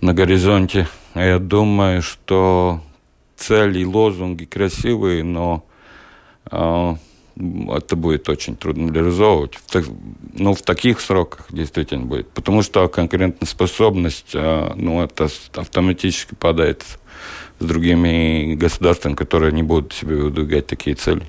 на 0.00 0.14
горизонте. 0.14 0.86
Я 1.16 1.40
думаю, 1.40 2.02
что 2.02 2.80
цели 3.34 3.80
и 3.80 3.84
лозунги 3.84 4.44
красивые, 4.44 5.24
но 5.24 5.64
э, 6.52 6.94
это 7.36 7.96
будет 7.96 8.28
очень 8.28 8.56
трудно 8.56 8.92
реализовывать. 8.92 9.54
В, 9.56 9.82
ну, 10.34 10.54
в 10.54 10.62
таких 10.62 11.00
сроках 11.00 11.46
действительно 11.50 12.06
будет. 12.06 12.28
Потому 12.30 12.62
что 12.62 12.88
конкурентоспособность, 12.88 14.32
а, 14.34 14.72
ну, 14.76 15.02
это 15.02 15.28
автоматически 15.54 16.34
падает 16.34 16.84
с 17.58 17.64
другими 17.64 18.54
государствами, 18.54 19.14
которые 19.14 19.52
не 19.52 19.62
будут 19.62 19.92
себе 19.92 20.16
выдвигать 20.16 20.66
такие 20.66 20.96
цели. 20.96 21.22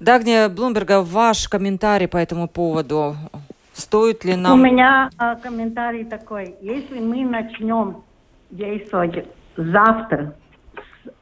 Дагния 0.00 0.48
Блумберга, 0.48 1.02
ваш 1.02 1.48
комментарий 1.48 2.08
по 2.08 2.16
этому 2.16 2.48
поводу. 2.48 3.16
Стоит 3.72 4.24
ли 4.24 4.34
нам... 4.34 4.60
У 4.60 4.64
меня 4.64 5.10
а, 5.18 5.36
комментарий 5.36 6.04
такой. 6.04 6.56
Если 6.60 6.98
мы 6.98 7.24
начнем 7.24 8.02
действовать 8.50 9.26
завтра, 9.56 10.34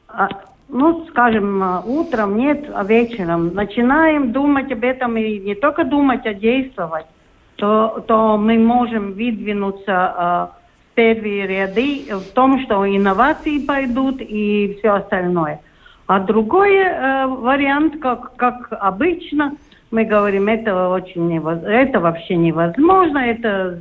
а, 0.07 0.27
ну, 0.69 1.05
скажем, 1.09 1.81
утром, 1.85 2.37
нет, 2.37 2.69
а 2.73 2.83
вечером. 2.83 3.53
Начинаем 3.53 4.31
думать 4.31 4.71
об 4.71 4.83
этом 4.83 5.17
и 5.17 5.39
не 5.39 5.55
только 5.55 5.83
думать, 5.83 6.25
а 6.25 6.33
действовать, 6.33 7.05
то, 7.55 8.03
то 8.07 8.37
мы 8.37 8.57
можем 8.59 9.13
выдвинуться 9.13 9.91
э, 9.91 10.91
в 10.91 10.95
первые 10.95 11.47
ряды 11.47 12.05
в 12.11 12.33
том, 12.33 12.61
что 12.61 12.85
инновации 12.85 13.65
пойдут 13.65 14.17
и 14.19 14.77
все 14.79 14.95
остальное. 14.95 15.61
А 16.05 16.19
другой 16.19 16.75
э, 16.75 17.27
вариант, 17.27 17.99
как, 18.01 18.35
как 18.35 18.67
обычно, 18.71 19.53
мы 19.89 20.03
говорим, 20.03 20.49
это 20.49 20.89
очень 20.89 21.27
невоз... 21.27 21.59
это 21.63 22.01
вообще 22.01 22.35
невозможно, 22.35 23.19
это 23.19 23.79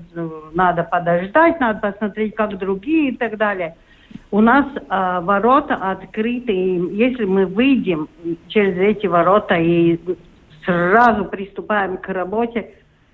надо 0.55 0.85
подождать, 0.85 1.59
надо 1.59 1.81
посмотреть, 1.81 2.37
как 2.37 2.57
другие 2.59 3.11
и 3.11 3.16
так 3.16 3.37
далее– 3.37 3.75
у 4.31 4.41
нас 4.41 4.67
э, 4.75 5.21
ворота 5.23 5.77
открыты, 5.77 6.53
и 6.53 6.97
если 6.97 7.25
мы 7.25 7.47
выйдем 7.47 8.09
через 8.49 8.77
эти 8.77 9.07
ворота 9.07 9.55
и 9.55 9.99
сразу 10.65 11.25
приступаем 11.27 11.97
к 11.97 12.09
работе, 12.09 12.71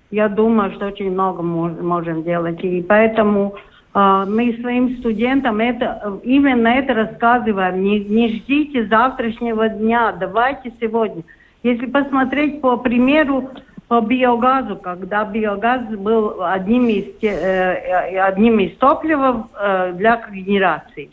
я 0.09 0.27
думаю, 0.27 0.71
что 0.73 0.87
очень 0.87 1.11
много 1.11 1.41
можем 1.41 2.23
делать. 2.23 2.63
И 2.63 2.81
поэтому 2.81 3.55
э, 3.93 4.25
мы 4.27 4.57
своим 4.59 4.97
студентам 4.97 5.59
это, 5.59 6.19
именно 6.23 6.67
это 6.67 6.93
рассказываем. 6.93 7.83
Не, 7.83 7.99
не 7.99 8.35
ждите 8.37 8.87
завтрашнего 8.87 9.69
дня, 9.69 10.11
давайте 10.19 10.73
сегодня. 10.81 11.23
Если 11.61 11.85
посмотреть 11.85 12.59
по 12.59 12.77
примеру 12.77 13.49
по 13.93 14.01
биогазу, 14.01 14.77
когда 14.77 15.23
биогаз 15.23 15.83
был 15.83 16.43
одним 16.43 16.87
из, 16.87 17.05
э, 17.21 18.19
одним 18.19 18.59
из 18.59 18.75
топлива 18.77 19.47
э, 19.53 19.93
для 19.93 20.19
генерации. 20.31 21.11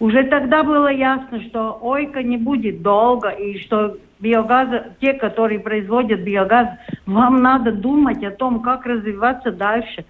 Уже 0.00 0.24
тогда 0.24 0.64
было 0.64 0.88
ясно, 0.88 1.40
что 1.42 1.78
ойка 1.80 2.24
не 2.24 2.36
будет 2.36 2.82
долго, 2.82 3.28
и 3.28 3.60
что 3.60 3.96
биогаз, 4.18 4.68
те, 5.00 5.12
которые 5.12 5.60
производят 5.60 6.22
биогаз, 6.22 6.68
вам 7.06 7.42
надо 7.42 7.70
думать 7.70 8.24
о 8.24 8.32
том, 8.32 8.60
как 8.60 8.86
развиваться 8.86 9.52
дальше. 9.52 10.04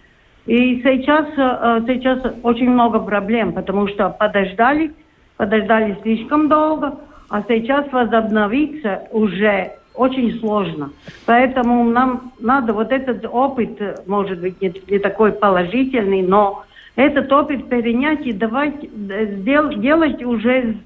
И 0.46 0.80
сейчас, 0.82 1.26
э, 1.36 1.82
сейчас 1.86 2.22
очень 2.42 2.70
много 2.70 2.98
проблем, 3.00 3.52
потому 3.52 3.88
что 3.88 4.08
подождали, 4.08 4.94
подождали 5.36 5.98
слишком 6.00 6.48
долго, 6.48 6.94
а 7.28 7.42
сейчас 7.46 7.92
возобновиться 7.92 9.02
уже 9.10 9.72
очень 9.96 10.38
сложно. 10.40 10.90
Поэтому 11.24 11.84
нам 11.84 12.32
надо 12.38 12.72
вот 12.72 12.92
этот 12.92 13.24
опыт, 13.24 14.06
может 14.06 14.40
быть, 14.40 14.60
не, 14.60 14.72
не 14.88 14.98
такой 14.98 15.32
положительный, 15.32 16.22
но 16.22 16.64
этот 16.96 17.30
опыт 17.32 17.68
перенять 17.68 18.26
и 18.26 18.32
давать, 18.32 18.74
сдел, 18.82 19.78
делать 19.78 20.22
уже 20.22 20.76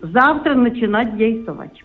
завтра 0.00 0.54
начинать 0.54 1.16
действовать. 1.16 1.84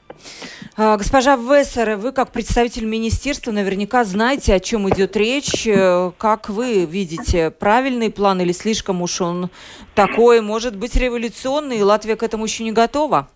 А, 0.77 0.97
госпожа 0.97 1.36
Вессер, 1.36 1.97
вы 1.97 2.11
как 2.11 2.31
представитель 2.31 2.86
министерства 2.86 3.51
наверняка 3.51 4.03
знаете, 4.03 4.53
о 4.53 4.59
чем 4.59 4.89
идет 4.89 5.15
речь. 5.15 5.67
Э, 5.67 6.11
как 6.17 6.49
вы 6.49 6.86
видите, 6.86 7.51
правильный 7.51 8.11
план 8.11 8.41
или 8.41 8.51
слишком 8.51 9.01
уж 9.01 9.21
он 9.21 9.49
такой, 9.93 10.41
может 10.41 10.75
быть, 10.75 10.95
революционный, 10.95 11.79
и 11.79 11.83
Латвия 11.83 12.15
к 12.15 12.23
этому 12.23 12.45
еще 12.45 12.63
не 12.63 12.71
готова? 12.71 13.29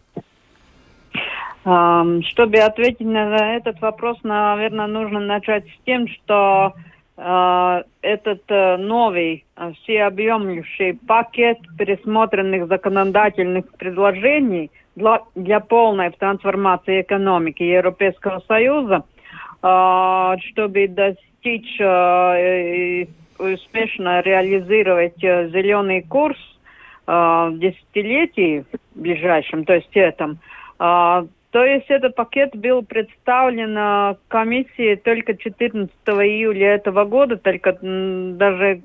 Чтобы 1.69 2.57
ответить 2.57 3.05
на 3.05 3.55
этот 3.55 3.79
вопрос, 3.81 4.17
наверное, 4.23 4.87
нужно 4.87 5.19
начать 5.19 5.65
с 5.67 5.85
тем, 5.85 6.07
что 6.07 6.73
э, 7.15 7.83
этот 8.01 8.41
э, 8.47 8.77
новый 8.77 9.45
э, 9.55 9.71
всеобъемлющий 9.83 10.93
пакет 10.93 11.59
пересмотренных 11.77 12.67
законодательных 12.69 13.71
предложений 13.77 14.71
для, 14.95 15.21
для 15.35 15.59
полной 15.59 16.09
трансформации 16.09 17.01
экономики 17.01 17.61
Европейского 17.61 18.41
Союза, 18.47 19.03
чтобы 19.59 20.87
достичь 20.87 21.79
и 21.79 23.09
успешно 23.37 24.21
реализовать 24.21 25.19
зеленый 25.19 26.01
курс, 26.01 26.39
э, 27.05 27.49
десятилетии 27.53 28.65
ближайшем, 28.95 29.65
то 29.65 29.75
есть 29.75 29.95
этом. 29.95 30.39
То 31.51 31.65
есть 31.65 31.85
этот 31.89 32.15
пакет 32.15 32.55
был 32.55 32.83
представлен 32.83 34.15
комиссии 34.27 34.95
только 34.95 35.35
14 35.35 35.91
июля 36.07 36.75
этого 36.75 37.05
года, 37.05 37.37
только 37.37 37.77
даже 37.81 38.81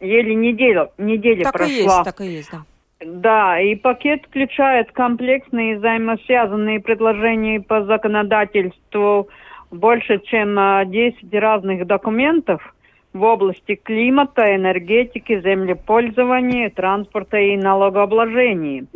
еле 0.00 0.34
неделя, 0.34 0.90
неделя 0.98 1.44
так 1.44 1.54
прошла. 1.54 1.74
И 1.74 1.82
есть, 1.82 2.04
так 2.04 2.20
и 2.20 2.26
есть, 2.26 2.50
да. 2.52 2.64
Да, 3.00 3.60
и 3.60 3.74
пакет 3.74 4.24
включает 4.26 4.92
комплексные 4.92 5.78
взаимосвязанные 5.78 6.80
предложения 6.80 7.60
по 7.60 7.84
законодательству 7.84 9.28
больше, 9.70 10.20
чем 10.20 10.56
10 10.90 11.34
разных 11.34 11.86
документов 11.86 12.74
в 13.12 13.22
области 13.22 13.74
климата, 13.74 14.54
энергетики, 14.54 15.40
землепользования, 15.40 16.70
транспорта 16.70 17.38
и 17.38 17.56
налогообложения. 17.56 18.86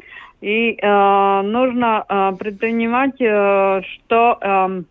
И 0.41 0.78
э, 0.80 1.43
нужно 1.43 2.05
э, 2.09 2.32
предпринимать, 2.39 3.20
э, 3.20 3.82
что 3.82 4.39
э, 4.41 4.82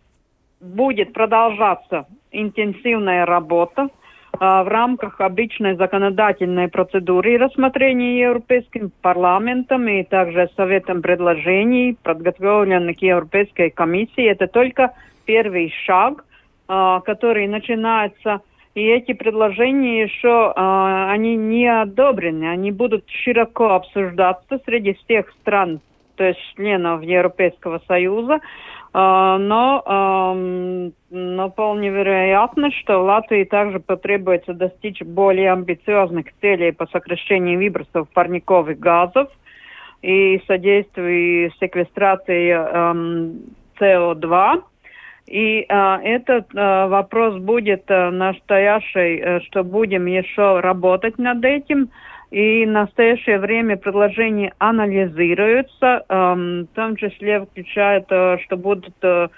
будет 0.60 1.12
продолжаться 1.14 2.06
интенсивная 2.32 3.24
работа 3.24 3.88
в 4.38 4.68
рамках 4.68 5.20
обычной 5.20 5.74
законодательной 5.74 6.68
процедуры 6.68 7.38
рассмотрения 7.38 8.20
Европейским 8.20 8.92
парламентом 9.00 9.88
и 9.88 10.04
также 10.04 10.48
Советом 10.54 11.02
предложений, 11.02 11.96
подготовленных 12.02 13.00
Европейской 13.02 13.70
комиссией. 13.70 14.28
Это 14.28 14.46
только 14.46 14.92
первый 15.24 15.72
шаг, 15.86 16.24
который 16.66 17.48
начинается 17.48 18.42
и 18.78 18.86
эти 18.90 19.12
предложения 19.12 20.02
еще, 20.02 20.52
э, 20.54 21.10
они 21.10 21.34
не 21.34 21.66
одобрены, 21.66 22.44
они 22.44 22.70
будут 22.70 23.04
широко 23.10 23.70
обсуждаться 23.70 24.60
среди 24.64 24.94
всех 24.94 25.28
стран, 25.40 25.80
то 26.14 26.24
есть 26.24 26.38
членов 26.54 27.02
Европейского 27.02 27.80
Союза, 27.88 28.34
э, 28.34 28.38
но, 28.94 29.82
э, 29.84 30.90
но 31.10 31.50
вполне 31.50 31.90
вероятно, 31.90 32.70
что 32.70 33.02
Латвии 33.02 33.42
также 33.42 33.80
потребуется 33.80 34.52
достичь 34.52 35.02
более 35.02 35.52
амбициозных 35.52 36.26
целей 36.40 36.70
по 36.70 36.86
сокращению 36.86 37.58
выбросов 37.58 38.08
парниковых 38.10 38.78
газов 38.78 39.28
и 40.02 40.40
содействию 40.46 41.50
секвестрации 41.58 42.54
э, 42.54 43.32
СО2 43.80 44.62
и 45.28 45.66
а, 45.68 46.00
этот 46.02 46.46
а, 46.54 46.86
вопрос 46.88 47.36
будет 47.36 47.84
а, 47.88 48.10
настоящий, 48.10 49.20
а, 49.20 49.40
что 49.42 49.62
будем 49.62 50.06
еще 50.06 50.60
работать 50.60 51.18
над 51.18 51.44
этим. 51.44 51.90
И 52.30 52.66
в 52.66 52.70
настоящее 52.70 53.38
время 53.38 53.76
предложения 53.76 54.52
анализируются, 54.58 56.04
а, 56.08 56.34
в 56.34 56.66
том 56.74 56.96
числе 56.96 57.40
включает, 57.40 58.06
а, 58.10 58.38
что 58.38 58.56
будут 58.56 58.94
а, 59.02 59.28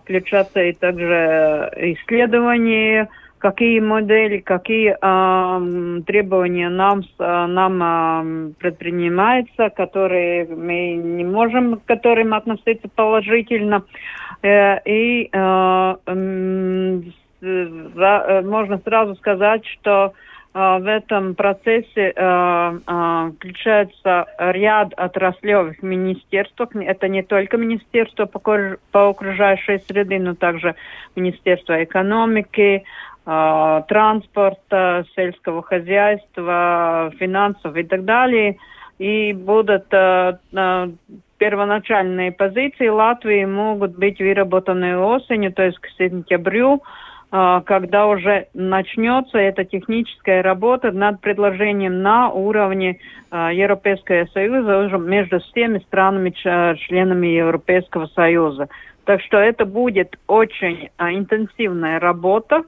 включаться 0.00 0.60
и 0.60 0.72
также 0.72 1.70
исследования, 1.76 3.08
какие 3.42 3.80
модели, 3.80 4.38
какие 4.38 4.94
э, 4.94 6.02
требования 6.02 6.68
нам, 6.68 7.02
нам 7.18 7.82
э, 7.82 8.52
предпринимаются, 8.60 9.68
которые 9.70 10.46
мы 10.46 10.94
не 10.94 11.24
можем 11.24 11.80
к 11.80 11.84
которым 11.84 12.34
относиться 12.34 12.88
положительно. 12.94 13.82
Э, 14.42 14.78
и 14.84 15.28
э, 15.32 15.94
э, 17.42 18.42
можно 18.42 18.78
сразу 18.78 19.16
сказать, 19.16 19.66
что 19.66 20.12
в 20.54 20.86
этом 20.86 21.34
процессе 21.34 22.12
включается 22.12 24.26
ряд 24.38 24.92
отраслевых 24.98 25.82
министерств. 25.82 26.60
Это 26.74 27.08
не 27.08 27.22
только 27.22 27.56
Министерство 27.56 28.26
по 28.26 28.78
окружающей 28.92 29.78
среды, 29.88 30.18
но 30.18 30.34
также 30.34 30.74
Министерство 31.16 31.82
экономики, 31.82 32.84
транспорта, 33.24 35.04
сельского 35.14 35.62
хозяйства, 35.62 37.12
финансов 37.18 37.76
и 37.76 37.84
так 37.84 38.04
далее. 38.04 38.56
И 38.98 39.32
будут 39.32 39.86
первоначальные 41.42 42.30
позиции 42.30 42.86
Латвии 42.86 43.44
могут 43.44 43.98
быть 43.98 44.20
выработаны 44.20 44.96
осенью, 44.96 45.52
то 45.52 45.64
есть 45.64 45.76
к 45.80 45.88
сентябрю, 45.98 46.82
а, 47.32 47.62
когда 47.62 48.06
уже 48.06 48.46
начнется 48.54 49.38
эта 49.38 49.64
техническая 49.64 50.40
работа 50.42 50.92
над 50.92 51.20
предложением 51.20 52.00
на 52.00 52.30
уровне 52.30 53.00
а, 53.32 53.50
Европейского 53.52 54.26
Союза 54.26 54.84
уже 54.84 54.98
между 54.98 55.40
всеми 55.40 55.78
странами, 55.78 56.30
членами 56.30 57.26
Европейского 57.26 58.06
Союза. 58.14 58.68
Так 59.04 59.20
что 59.22 59.38
это 59.38 59.64
будет 59.64 60.16
очень 60.28 60.90
а, 60.98 61.10
интенсивная 61.10 61.98
работа. 61.98 62.62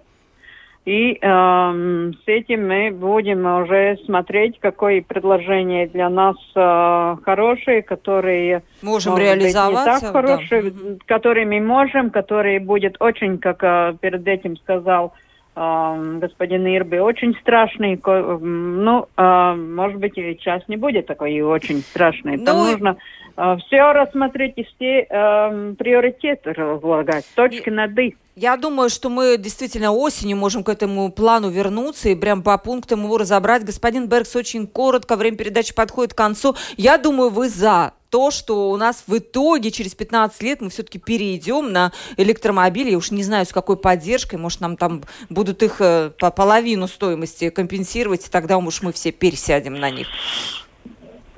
И 0.85 1.19
э, 1.19 1.23
с 1.23 2.23
этим 2.29 2.69
мы 2.69 2.91
будем 2.91 3.47
уже 3.47 3.97
смотреть, 4.05 4.61
какое 4.61 5.01
предложение 5.01 5.87
для 5.87 6.11
нас 6.11 6.37
э, 6.55 7.17
хорошие, 7.25 7.81
которые 7.83 8.63
можем 8.83 9.17
реализовать, 9.17 9.87
не 9.87 10.01
так 10.01 10.13
хорошие, 10.13 10.63
да. 10.63 10.97
которые 11.07 11.47
мы 11.47 11.61
можем, 11.61 12.11
которые 12.11 12.61
будет 12.61 12.97
очень, 13.01 13.39
как 13.39 13.63
э, 13.63 13.97
перед 13.99 14.29
этим 14.29 14.59
сказал 14.59 15.15
господин 15.55 16.67
Ирби, 16.67 16.97
очень 16.99 17.35
страшный. 17.41 18.01
Ну, 18.05 19.07
э, 19.17 19.55
может 19.55 20.01
быть, 20.01 20.19
и 20.19 20.35
сейчас 20.35 20.63
не 20.67 20.77
будет 20.77 21.07
такой 21.07 21.35
и 21.35 21.43
очень 21.43 21.81
страшный. 21.81 22.39
Там 22.39 22.57
ну, 22.57 22.71
нужно 22.73 22.97
э, 23.37 23.57
все 23.67 23.93
рассмотреть 23.93 24.55
и 24.57 24.65
все 24.65 25.07
э, 25.09 25.75
приоритеты 25.79 26.53
разлагать, 26.53 27.25
точки 27.37 27.71
над 27.71 27.97
«и». 27.99 28.17
Я 28.37 28.57
думаю, 28.57 28.91
что 28.91 29.11
мы 29.11 29.37
действительно 29.39 29.93
осенью 29.93 30.37
можем 30.37 30.65
к 30.65 30.69
этому 30.69 31.13
плану 31.13 31.51
вернуться 31.51 32.09
и 32.09 32.17
прям 32.17 32.43
по 32.43 32.59
пунктам 32.59 33.05
его 33.05 33.17
разобрать. 33.17 33.65
Господин 33.65 34.09
Беркс, 34.09 34.35
очень 34.35 34.67
коротко, 34.67 35.15
время 35.15 35.37
передачи 35.37 35.73
подходит 35.73 36.15
к 36.15 36.17
концу. 36.17 36.57
Я 36.77 36.99
думаю, 36.99 37.31
вы 37.31 37.49
за 37.49 37.93
то, 38.15 38.31
что 38.31 38.71
у 38.71 38.77
нас 38.77 39.07
в 39.09 39.19
итоге 39.19 39.73
через 39.73 39.97
15 39.97 40.41
лет 40.45 40.61
мы 40.61 40.69
все-таки 40.69 41.01
перейдем 41.01 41.73
на 41.73 41.91
электромобили. 42.17 42.91
Я 42.91 42.99
уж 42.99 43.11
не 43.11 43.25
знаю, 43.25 43.45
с 43.45 43.53
какой 43.53 43.77
поддержкой. 43.77 44.37
Может, 44.37 44.61
нам 44.61 44.77
там 44.77 45.01
будут 45.31 45.65
их 45.65 45.81
э, 45.81 46.11
по 46.21 46.31
половину 46.31 46.87
стоимости 46.87 47.51
компенсировать, 47.51 48.29
и 48.29 48.31
тогда 48.31 48.57
уж 48.57 48.83
мы 48.83 48.93
все 48.93 49.11
пересядем 49.11 49.75
на 49.75 49.91
них. 49.91 50.07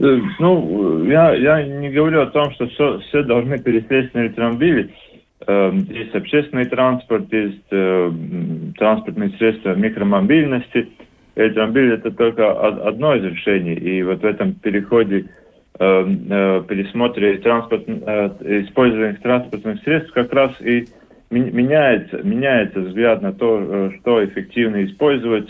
Э, 0.00 0.18
ну, 0.38 1.02
я, 1.06 1.34
я 1.34 1.62
не 1.62 1.88
говорю 1.88 2.20
о 2.20 2.26
том, 2.26 2.52
что 2.52 2.68
все, 2.68 2.98
все 3.08 3.22
должны 3.22 3.58
пересесть 3.58 4.12
на 4.12 4.26
электромобили. 4.26 4.94
Эм, 5.46 5.78
есть 5.88 6.14
общественный 6.14 6.66
транспорт, 6.66 7.32
есть 7.32 7.64
э, 7.70 8.12
транспортные 8.76 9.30
средства 9.38 9.74
микромобильности. 9.74 10.90
Электромобиль 11.36 11.94
это 11.94 12.10
только 12.10 12.52
одно 12.86 13.14
из 13.14 13.24
решений. 13.24 13.76
И 13.76 14.02
вот 14.02 14.20
в 14.20 14.26
этом 14.26 14.52
переходе, 14.52 15.20
э, 15.20 15.45
пересмотре 15.78 17.38
транспорт, 17.38 17.84
э, 17.86 18.62
использованных 18.64 19.20
транспортных 19.20 19.82
средств 19.82 20.12
как 20.12 20.32
раз 20.32 20.52
и 20.60 20.86
меняется, 21.30 22.20
меняется 22.22 22.80
взгляд 22.80 23.20
на 23.22 23.32
то, 23.32 23.90
что 24.00 24.24
эффективно 24.24 24.84
использовать. 24.84 25.48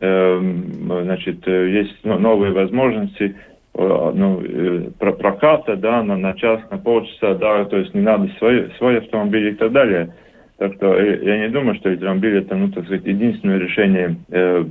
Эм, 0.00 0.90
значит, 1.04 1.46
есть 1.46 2.04
новые 2.04 2.52
возможности– 2.52 3.36
Э, 3.74 4.12
ну, 4.14 4.42
э, 4.42 4.90
про 4.98 5.12
проката, 5.12 5.76
да, 5.76 6.02
на, 6.02 6.16
на 6.16 6.34
час, 6.34 6.60
на 6.70 6.76
полчаса, 6.76 7.34
да, 7.34 7.64
то 7.64 7.78
есть 7.78 7.94
не 7.94 8.02
надо 8.02 8.28
свой, 8.38 8.70
свой 8.76 8.98
автомобиль 8.98 9.48
и 9.48 9.54
так 9.54 9.72
далее. 9.72 10.14
Так 10.62 10.74
что 10.74 10.94
э, 10.94 11.24
я 11.24 11.38
не 11.40 11.48
думаю, 11.48 11.74
что 11.74 11.90
электромобиль 11.90 12.38
это, 12.38 12.54
ну, 12.54 12.70
так 12.70 12.84
сказать, 12.84 13.04
единственное 13.04 13.58
решение 13.58 14.16
э, 14.28 14.64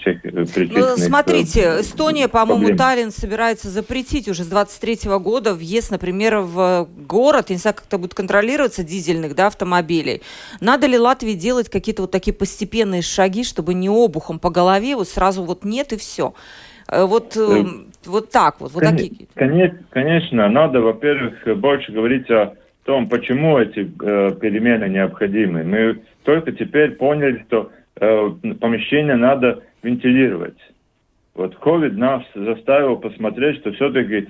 всех 0.00 0.24
Ну, 0.24 0.96
смотрите, 0.96 1.60
Эстония, 1.78 2.26
по-моему, 2.26 2.76
Таллин 2.76 3.12
собирается 3.12 3.68
запретить 3.68 4.26
уже 4.26 4.42
с 4.42 4.48
23 4.48 5.08
года 5.20 5.54
въезд, 5.54 5.92
например, 5.92 6.38
в 6.38 6.88
город, 7.06 7.46
я 7.50 7.54
не 7.54 7.60
знаю, 7.60 7.76
как 7.76 7.86
это 7.86 7.98
будет 7.98 8.14
контролироваться, 8.14 8.82
дизельных, 8.82 9.36
да, 9.36 9.46
автомобилей. 9.46 10.22
Надо 10.60 10.88
ли 10.88 10.98
Латвии 10.98 11.34
делать 11.34 11.68
какие-то 11.68 12.02
вот 12.02 12.10
такие 12.10 12.34
постепенные 12.34 13.02
шаги, 13.02 13.44
чтобы 13.44 13.74
не 13.74 13.88
обухом 13.88 14.40
по 14.40 14.50
голове, 14.50 14.96
вот 14.96 15.06
сразу 15.06 15.44
вот 15.44 15.64
нет 15.64 15.92
и 15.92 15.96
все? 15.96 16.34
Вот 16.90 17.38
вот 18.04 18.30
так 18.30 18.60
вот, 18.60 18.72
вот 18.72 18.82
Кон- 18.82 18.96
такие. 18.96 19.28
Конечно, 19.90 20.48
надо, 20.48 20.80
во-первых, 20.80 21.34
больше 21.58 21.92
говорить 21.92 22.28
о 22.30 22.54
том, 22.88 23.06
почему 23.06 23.58
эти 23.58 23.80
э, 23.80 24.34
перемены 24.40 24.88
необходимы. 24.88 25.62
Мы 25.62 26.00
только 26.24 26.52
теперь 26.52 26.92
поняли, 26.92 27.44
что 27.46 27.70
э, 28.00 28.30
помещение 28.58 29.16
надо 29.16 29.62
вентилировать. 29.82 30.56
Вот 31.34 31.54
COVID 31.56 31.92
нас 31.92 32.22
заставил 32.34 32.96
посмотреть, 32.96 33.58
что 33.58 33.72
все-таки 33.72 34.16
э, 34.16 34.26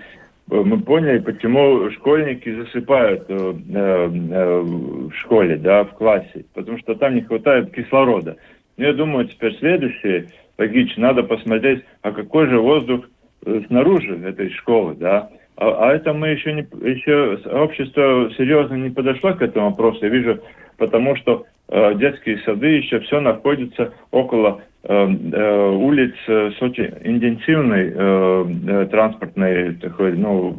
мы 0.50 0.80
поняли, 0.80 1.20
почему 1.20 1.88
школьники 1.92 2.52
засыпают 2.52 3.26
э, 3.28 3.54
э, 3.74 4.06
в 4.08 5.12
школе, 5.20 5.56
да, 5.56 5.84
в 5.84 5.94
классе, 5.94 6.44
потому 6.52 6.78
что 6.78 6.96
там 6.96 7.14
не 7.14 7.20
хватает 7.20 7.72
кислорода. 7.72 8.38
Ну, 8.76 8.86
я 8.86 8.92
думаю, 8.92 9.28
теперь 9.28 9.56
следующее 9.60 10.30
логично. 10.58 11.06
Надо 11.06 11.22
посмотреть, 11.22 11.84
а 12.02 12.10
какой 12.10 12.48
же 12.48 12.58
воздух 12.58 13.08
э, 13.46 13.62
снаружи 13.68 14.18
этой 14.18 14.50
школы, 14.50 14.96
да. 14.96 15.30
А, 15.58 15.90
а 15.90 15.94
это 15.94 16.12
мы 16.12 16.28
еще 16.28 16.52
не, 16.52 16.62
еще 16.88 17.38
общество 17.50 18.30
серьезно 18.36 18.74
не 18.74 18.90
подошло 18.90 19.34
к 19.34 19.42
этому 19.42 19.70
вопросу. 19.70 19.98
Я 20.02 20.08
вижу, 20.08 20.38
потому 20.76 21.16
что 21.16 21.46
э, 21.68 21.94
детские 21.96 22.38
сады 22.38 22.66
еще 22.68 23.00
все 23.00 23.20
находятся 23.20 23.92
около 24.12 24.62
э, 24.84 24.94
э, 24.94 25.68
улиц 25.70 26.14
э, 26.28 26.52
с 26.56 26.62
очень 26.62 26.94
интенсивной 27.02 27.92
э, 27.92 28.44
э, 28.68 28.86
транспортной 28.86 29.74
такой, 29.74 30.12
ну, 30.16 30.56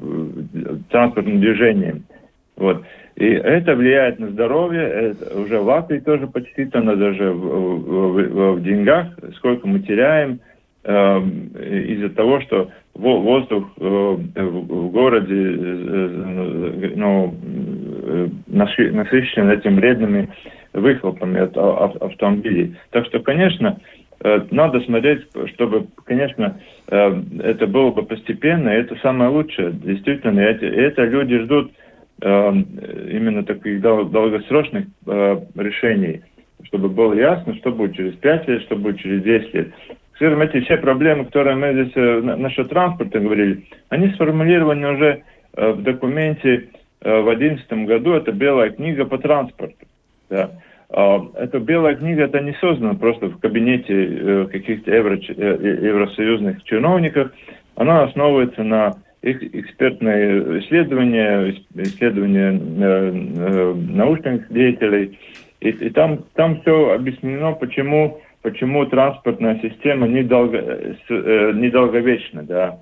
э, 0.53 0.75
транспортным 0.89 1.39
движением. 1.39 2.03
Вот. 2.57 2.83
И 3.15 3.25
это 3.25 3.75
влияет 3.75 4.19
на 4.19 4.27
здоровье, 4.29 4.81
это 4.81 5.39
уже 5.39 5.59
в 5.59 5.65
Латвии 5.65 5.99
тоже 5.99 6.27
подсчитано, 6.27 6.97
даже 6.97 7.31
в, 7.31 7.37
в, 7.37 8.13
в, 8.13 8.51
в 8.55 8.63
деньгах, 8.63 9.07
сколько 9.37 9.65
мы 9.65 9.79
теряем 9.79 10.41
из-за 10.89 12.09
того, 12.09 12.41
что 12.41 12.69
воздух 12.99 13.65
э, 13.77 13.83
в 13.83 14.91
городе 14.91 15.35
э, 15.35 16.91
ну, 16.95 17.35
э, 18.03 18.27
насыщен 18.47 19.49
этими 19.49 19.75
вредными 19.75 20.29
выхлопами 20.73 21.39
от 21.39 21.57
автомобилей. 21.57 22.75
Так 22.91 23.05
что, 23.07 23.19
конечно, 23.19 23.79
надо 24.51 24.81
смотреть, 24.81 25.25
чтобы, 25.53 25.87
конечно, 26.05 26.59
это 26.87 27.65
было 27.65 27.89
бы 27.89 28.03
постепенно, 28.03 28.69
это 28.69 28.95
самое 28.97 29.31
лучшее. 29.31 29.71
Действительно, 29.71 30.39
это 30.41 31.05
люди 31.05 31.39
ждут 31.39 31.71
именно 32.21 33.43
таких 33.45 33.81
долгосрочных 33.81 34.85
решений, 35.07 36.21
чтобы 36.65 36.89
было 36.89 37.13
ясно, 37.13 37.55
что 37.55 37.71
будет 37.71 37.95
через 37.95 38.13
5 38.15 38.47
лет, 38.47 38.61
что 38.63 38.75
будет 38.75 38.99
через 38.99 39.23
10 39.23 39.53
лет 39.55 39.73
скажем, 40.19 40.41
эти 40.41 40.59
все 40.65 40.75
проблемы, 40.75 41.25
которые 41.25 41.55
мы 41.55 41.71
здесь 41.71 41.93
э, 41.95 42.19
насчет 42.19 42.67
транспорта 42.67 43.21
говорили, 43.21 43.63
они 43.87 44.09
сформулированы 44.09 44.91
уже 44.91 45.23
э, 45.53 45.71
в 45.71 45.81
документе 45.81 46.67
э, 47.01 47.21
в 47.21 47.25
2011 47.37 47.87
году, 47.87 48.11
это 48.11 48.33
белая 48.33 48.71
книга 48.71 49.05
по 49.05 49.17
транспорту. 49.17 49.85
Да. 50.29 50.51
Э, 50.89 51.19
эта 51.37 51.59
белая 51.59 51.95
книга, 51.95 52.23
это 52.23 52.41
не 52.41 52.51
создана 52.59 52.95
просто 52.95 53.27
в 53.27 53.39
кабинете 53.39 53.93
э, 53.93 54.47
каких-то 54.51 54.93
евро, 54.93 55.15
э, 55.15 55.87
евросоюзных 55.87 56.65
чиновников, 56.65 57.31
она 57.75 58.03
основывается 58.03 58.63
на 58.63 58.97
их 59.21 59.41
экспертные 59.55 60.59
исследования, 60.59 61.55
исследования 61.75 62.59
э, 62.59 63.11
э, 63.37 63.73
научных 63.73 64.51
деятелей, 64.51 65.17
и, 65.61 65.69
и 65.69 65.89
там, 65.91 66.25
там 66.35 66.59
все 66.59 66.91
объяснено, 66.91 67.53
почему 67.53 68.19
почему 68.41 68.85
транспортная 68.85 69.59
система 69.61 70.07
недолго, 70.07 70.57
э, 70.57 71.51
недолговечна, 71.53 72.43
да. 72.43 72.79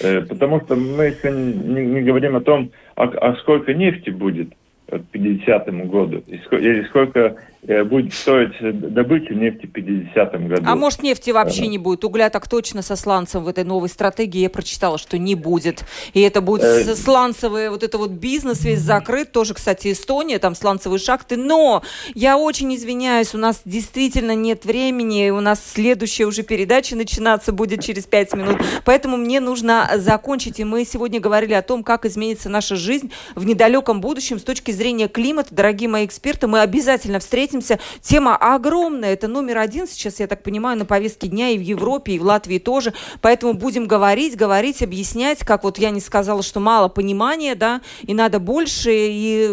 Э, 0.00 0.22
потому 0.22 0.60
что 0.60 0.76
мы 0.76 1.04
еще 1.04 1.30
не, 1.30 1.86
не 1.86 2.02
говорим 2.02 2.36
о 2.36 2.40
том, 2.40 2.70
а, 2.96 3.04
а 3.04 3.36
сколько 3.36 3.72
нефти 3.72 4.10
будет 4.10 4.50
к 4.88 4.98
50 5.12 5.68
году, 5.88 6.22
или 6.26 6.82
сколько 6.84 7.36
будет 7.62 8.14
стоить 8.14 8.52
добыча 8.60 9.34
нефти 9.34 9.66
в 9.66 9.72
50 9.72 10.48
году. 10.48 10.62
А 10.64 10.74
может 10.74 11.02
нефти 11.02 11.30
вообще 11.30 11.66
не 11.66 11.76
будет? 11.76 12.04
Угля 12.04 12.30
так 12.30 12.48
точно 12.48 12.80
со 12.80 12.96
сланцем 12.96 13.44
в 13.44 13.48
этой 13.48 13.64
новой 13.64 13.90
стратегии 13.90 14.40
я 14.40 14.50
прочитала, 14.50 14.96
что 14.96 15.18
не 15.18 15.34
будет. 15.34 15.84
И 16.14 16.22
это 16.22 16.40
будет 16.40 16.62
э... 16.62 16.94
сланцевый 16.94 17.68
вот 17.68 17.82
это 17.82 17.98
вот 17.98 18.12
бизнес 18.12 18.64
весь 18.64 18.80
закрыт. 18.80 19.32
Тоже, 19.32 19.52
кстати, 19.52 19.92
Эстония, 19.92 20.38
там 20.38 20.54
сланцевые 20.54 20.98
шахты. 20.98 21.36
Но 21.36 21.82
я 22.14 22.38
очень 22.38 22.74
извиняюсь, 22.74 23.34
у 23.34 23.38
нас 23.38 23.60
действительно 23.66 24.34
нет 24.34 24.64
времени. 24.64 25.28
У 25.28 25.40
нас 25.40 25.62
следующая 25.62 26.24
уже 26.24 26.42
передача 26.42 26.96
начинаться 26.96 27.52
будет 27.52 27.84
через 27.84 28.06
5 28.06 28.34
минут. 28.34 28.56
Поэтому 28.86 29.18
мне 29.18 29.40
нужно 29.40 29.86
закончить. 29.96 30.60
И 30.60 30.64
мы 30.64 30.86
сегодня 30.86 31.20
говорили 31.20 31.52
о 31.52 31.62
том, 31.62 31.84
как 31.84 32.06
изменится 32.06 32.48
наша 32.48 32.76
жизнь 32.76 33.12
в 33.34 33.44
недалеком 33.44 34.00
будущем 34.00 34.38
с 34.38 34.42
точки 34.42 34.70
зрения 34.70 35.08
климата. 35.08 35.54
Дорогие 35.54 35.90
мои 35.90 36.06
эксперты, 36.06 36.46
мы 36.46 36.60
обязательно 36.60 37.18
встретимся 37.18 37.49
встретимся. 37.50 37.78
Тема 38.00 38.36
огромная, 38.36 39.12
это 39.12 39.28
номер 39.28 39.58
один 39.58 39.88
сейчас, 39.88 40.20
я 40.20 40.26
так 40.26 40.42
понимаю, 40.42 40.78
на 40.78 40.84
повестке 40.84 41.28
дня 41.28 41.50
и 41.50 41.58
в 41.58 41.62
Европе, 41.62 42.12
и 42.12 42.18
в 42.18 42.22
Латвии 42.22 42.58
тоже. 42.58 42.92
Поэтому 43.20 43.54
будем 43.54 43.86
говорить, 43.86 44.36
говорить, 44.36 44.82
объяснять, 44.82 45.40
как 45.40 45.64
вот 45.64 45.78
я 45.78 45.90
не 45.90 46.00
сказала, 46.00 46.42
что 46.42 46.60
мало 46.60 46.88
понимания, 46.88 47.54
да, 47.54 47.80
и 48.02 48.14
надо 48.14 48.38
больше, 48.38 48.90
и 48.92 49.48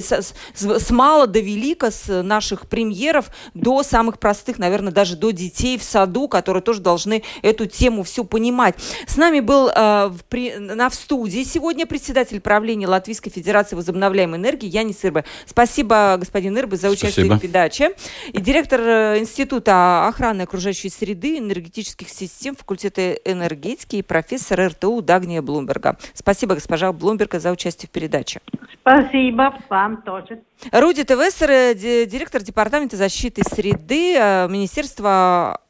с, 0.00 0.34
с, 0.54 0.90
мала 0.90 1.26
до 1.26 1.40
велика, 1.40 1.90
с 1.90 2.22
наших 2.22 2.68
премьеров 2.68 3.26
до 3.54 3.82
самых 3.82 4.18
простых, 4.18 4.58
наверное, 4.58 4.92
даже 4.92 5.16
до 5.16 5.30
детей 5.30 5.78
в 5.78 5.82
саду, 5.82 6.28
которые 6.28 6.62
тоже 6.62 6.80
должны 6.80 7.22
эту 7.42 7.66
тему 7.66 8.04
всю 8.04 8.24
понимать. 8.24 8.76
С 9.06 9.16
нами 9.16 9.40
был 9.40 9.68
э, 9.68 10.08
в, 10.08 10.24
при, 10.28 10.56
на, 10.56 10.88
в 10.88 10.94
студии 10.94 11.42
сегодня 11.42 11.86
председатель 11.86 12.40
правления 12.40 12.86
Латвийской 12.86 13.30
Федерации 13.30 13.76
возобновляемой 13.76 14.38
энергии 14.38 14.68
Янис 14.68 15.04
Ирбе. 15.04 15.24
Спасибо, 15.46 16.16
господин 16.18 16.56
Ирбе, 16.58 16.76
за 16.76 16.88
участие 16.90 17.26
Спасибо 17.26 17.39
передаче. 17.40 17.94
И 18.32 18.40
директор 18.40 18.80
э, 18.80 19.18
Института 19.18 20.06
охраны 20.06 20.42
окружающей 20.42 20.88
среды, 20.88 21.38
энергетических 21.38 22.08
систем 22.08 22.54
факультета 22.54 23.12
энергетики 23.12 23.96
и 23.96 24.02
профессор 24.02 24.68
РТУ 24.68 25.02
Дагния 25.02 25.42
Блумберга. 25.42 25.96
Спасибо, 26.14 26.54
госпожа 26.54 26.92
Блумберга, 26.92 27.40
за 27.40 27.50
участие 27.50 27.88
в 27.88 27.90
передаче. 27.90 28.40
Спасибо 28.80 29.54
вам 29.68 30.02
тоже. 30.02 30.40
Руди 30.72 31.04
Тевессер, 31.04 31.50
э, 31.50 31.74
директор 32.06 32.42
Департамента 32.42 32.96
защиты 32.96 33.42
среды 33.42 34.16
э, 34.16 34.48
Министерства 34.48 35.60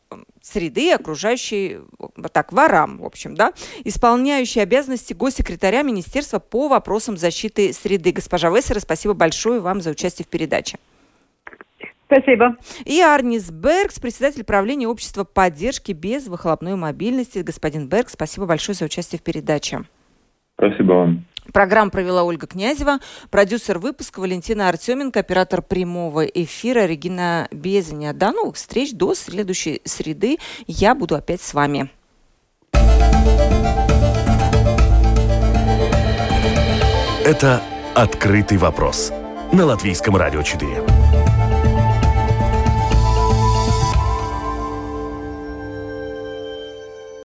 среды 0.43 0.93
окружающей, 0.93 1.79
так, 2.33 2.53
ворам, 2.53 2.99
в 2.99 3.05
общем, 3.05 3.35
да, 3.35 3.53
исполняющий 3.85 4.61
обязанности 4.61 5.13
госсекретаря 5.13 5.83
Министерства 5.83 6.39
по 6.39 6.69
вопросам 6.69 7.17
защиты 7.17 7.73
среды. 7.73 8.13
Госпожа 8.13 8.49
Вессера, 8.51 8.81
спасибо 8.81 9.15
большое 9.15 9.61
вам 9.61 9.81
за 9.81 9.91
участие 9.91 10.25
в 10.25 10.29
передаче. 10.29 10.79
Спасибо. 12.11 12.57
И 12.85 13.01
Арнис 13.01 13.51
Бергс, 13.51 14.01
председатель 14.01 14.43
правления 14.43 14.89
общества 14.89 15.23
поддержки 15.23 15.93
без 15.93 16.27
выхлопной 16.27 16.75
мобильности. 16.75 17.39
Господин 17.39 17.89
Берг, 17.89 18.09
спасибо 18.09 18.47
большое 18.47 18.75
за 18.75 18.87
участие 18.87 19.21
в 19.21 19.23
передаче. 19.23 19.85
Спасибо 20.59 20.93
вам. 20.93 21.25
Программу 21.53 21.91
провела 21.91 22.23
Ольга 22.25 22.47
Князева, 22.47 22.99
продюсер 23.31 23.79
выпуска 23.79 24.21
Валентина 24.21 24.69
Артеменко, 24.69 25.21
оператор 25.21 25.63
прямого 25.63 26.25
эфира 26.25 26.85
Регина 26.85 27.49
Безаня. 27.51 28.13
До 28.13 28.31
новых 28.31 28.57
встреч, 28.57 28.93
до 28.93 29.15
следующей 29.15 29.81
среды. 29.85 30.39
Я 30.67 30.95
буду 30.95 31.15
опять 31.15 31.41
с 31.41 31.55
вами. 31.55 31.91
Это 37.25 37.63
«Открытый 37.95 38.59
вопрос» 38.59 39.13
на 39.53 39.65
Латвийском 39.65 40.17
радио 40.17 40.43
4. 40.43 40.90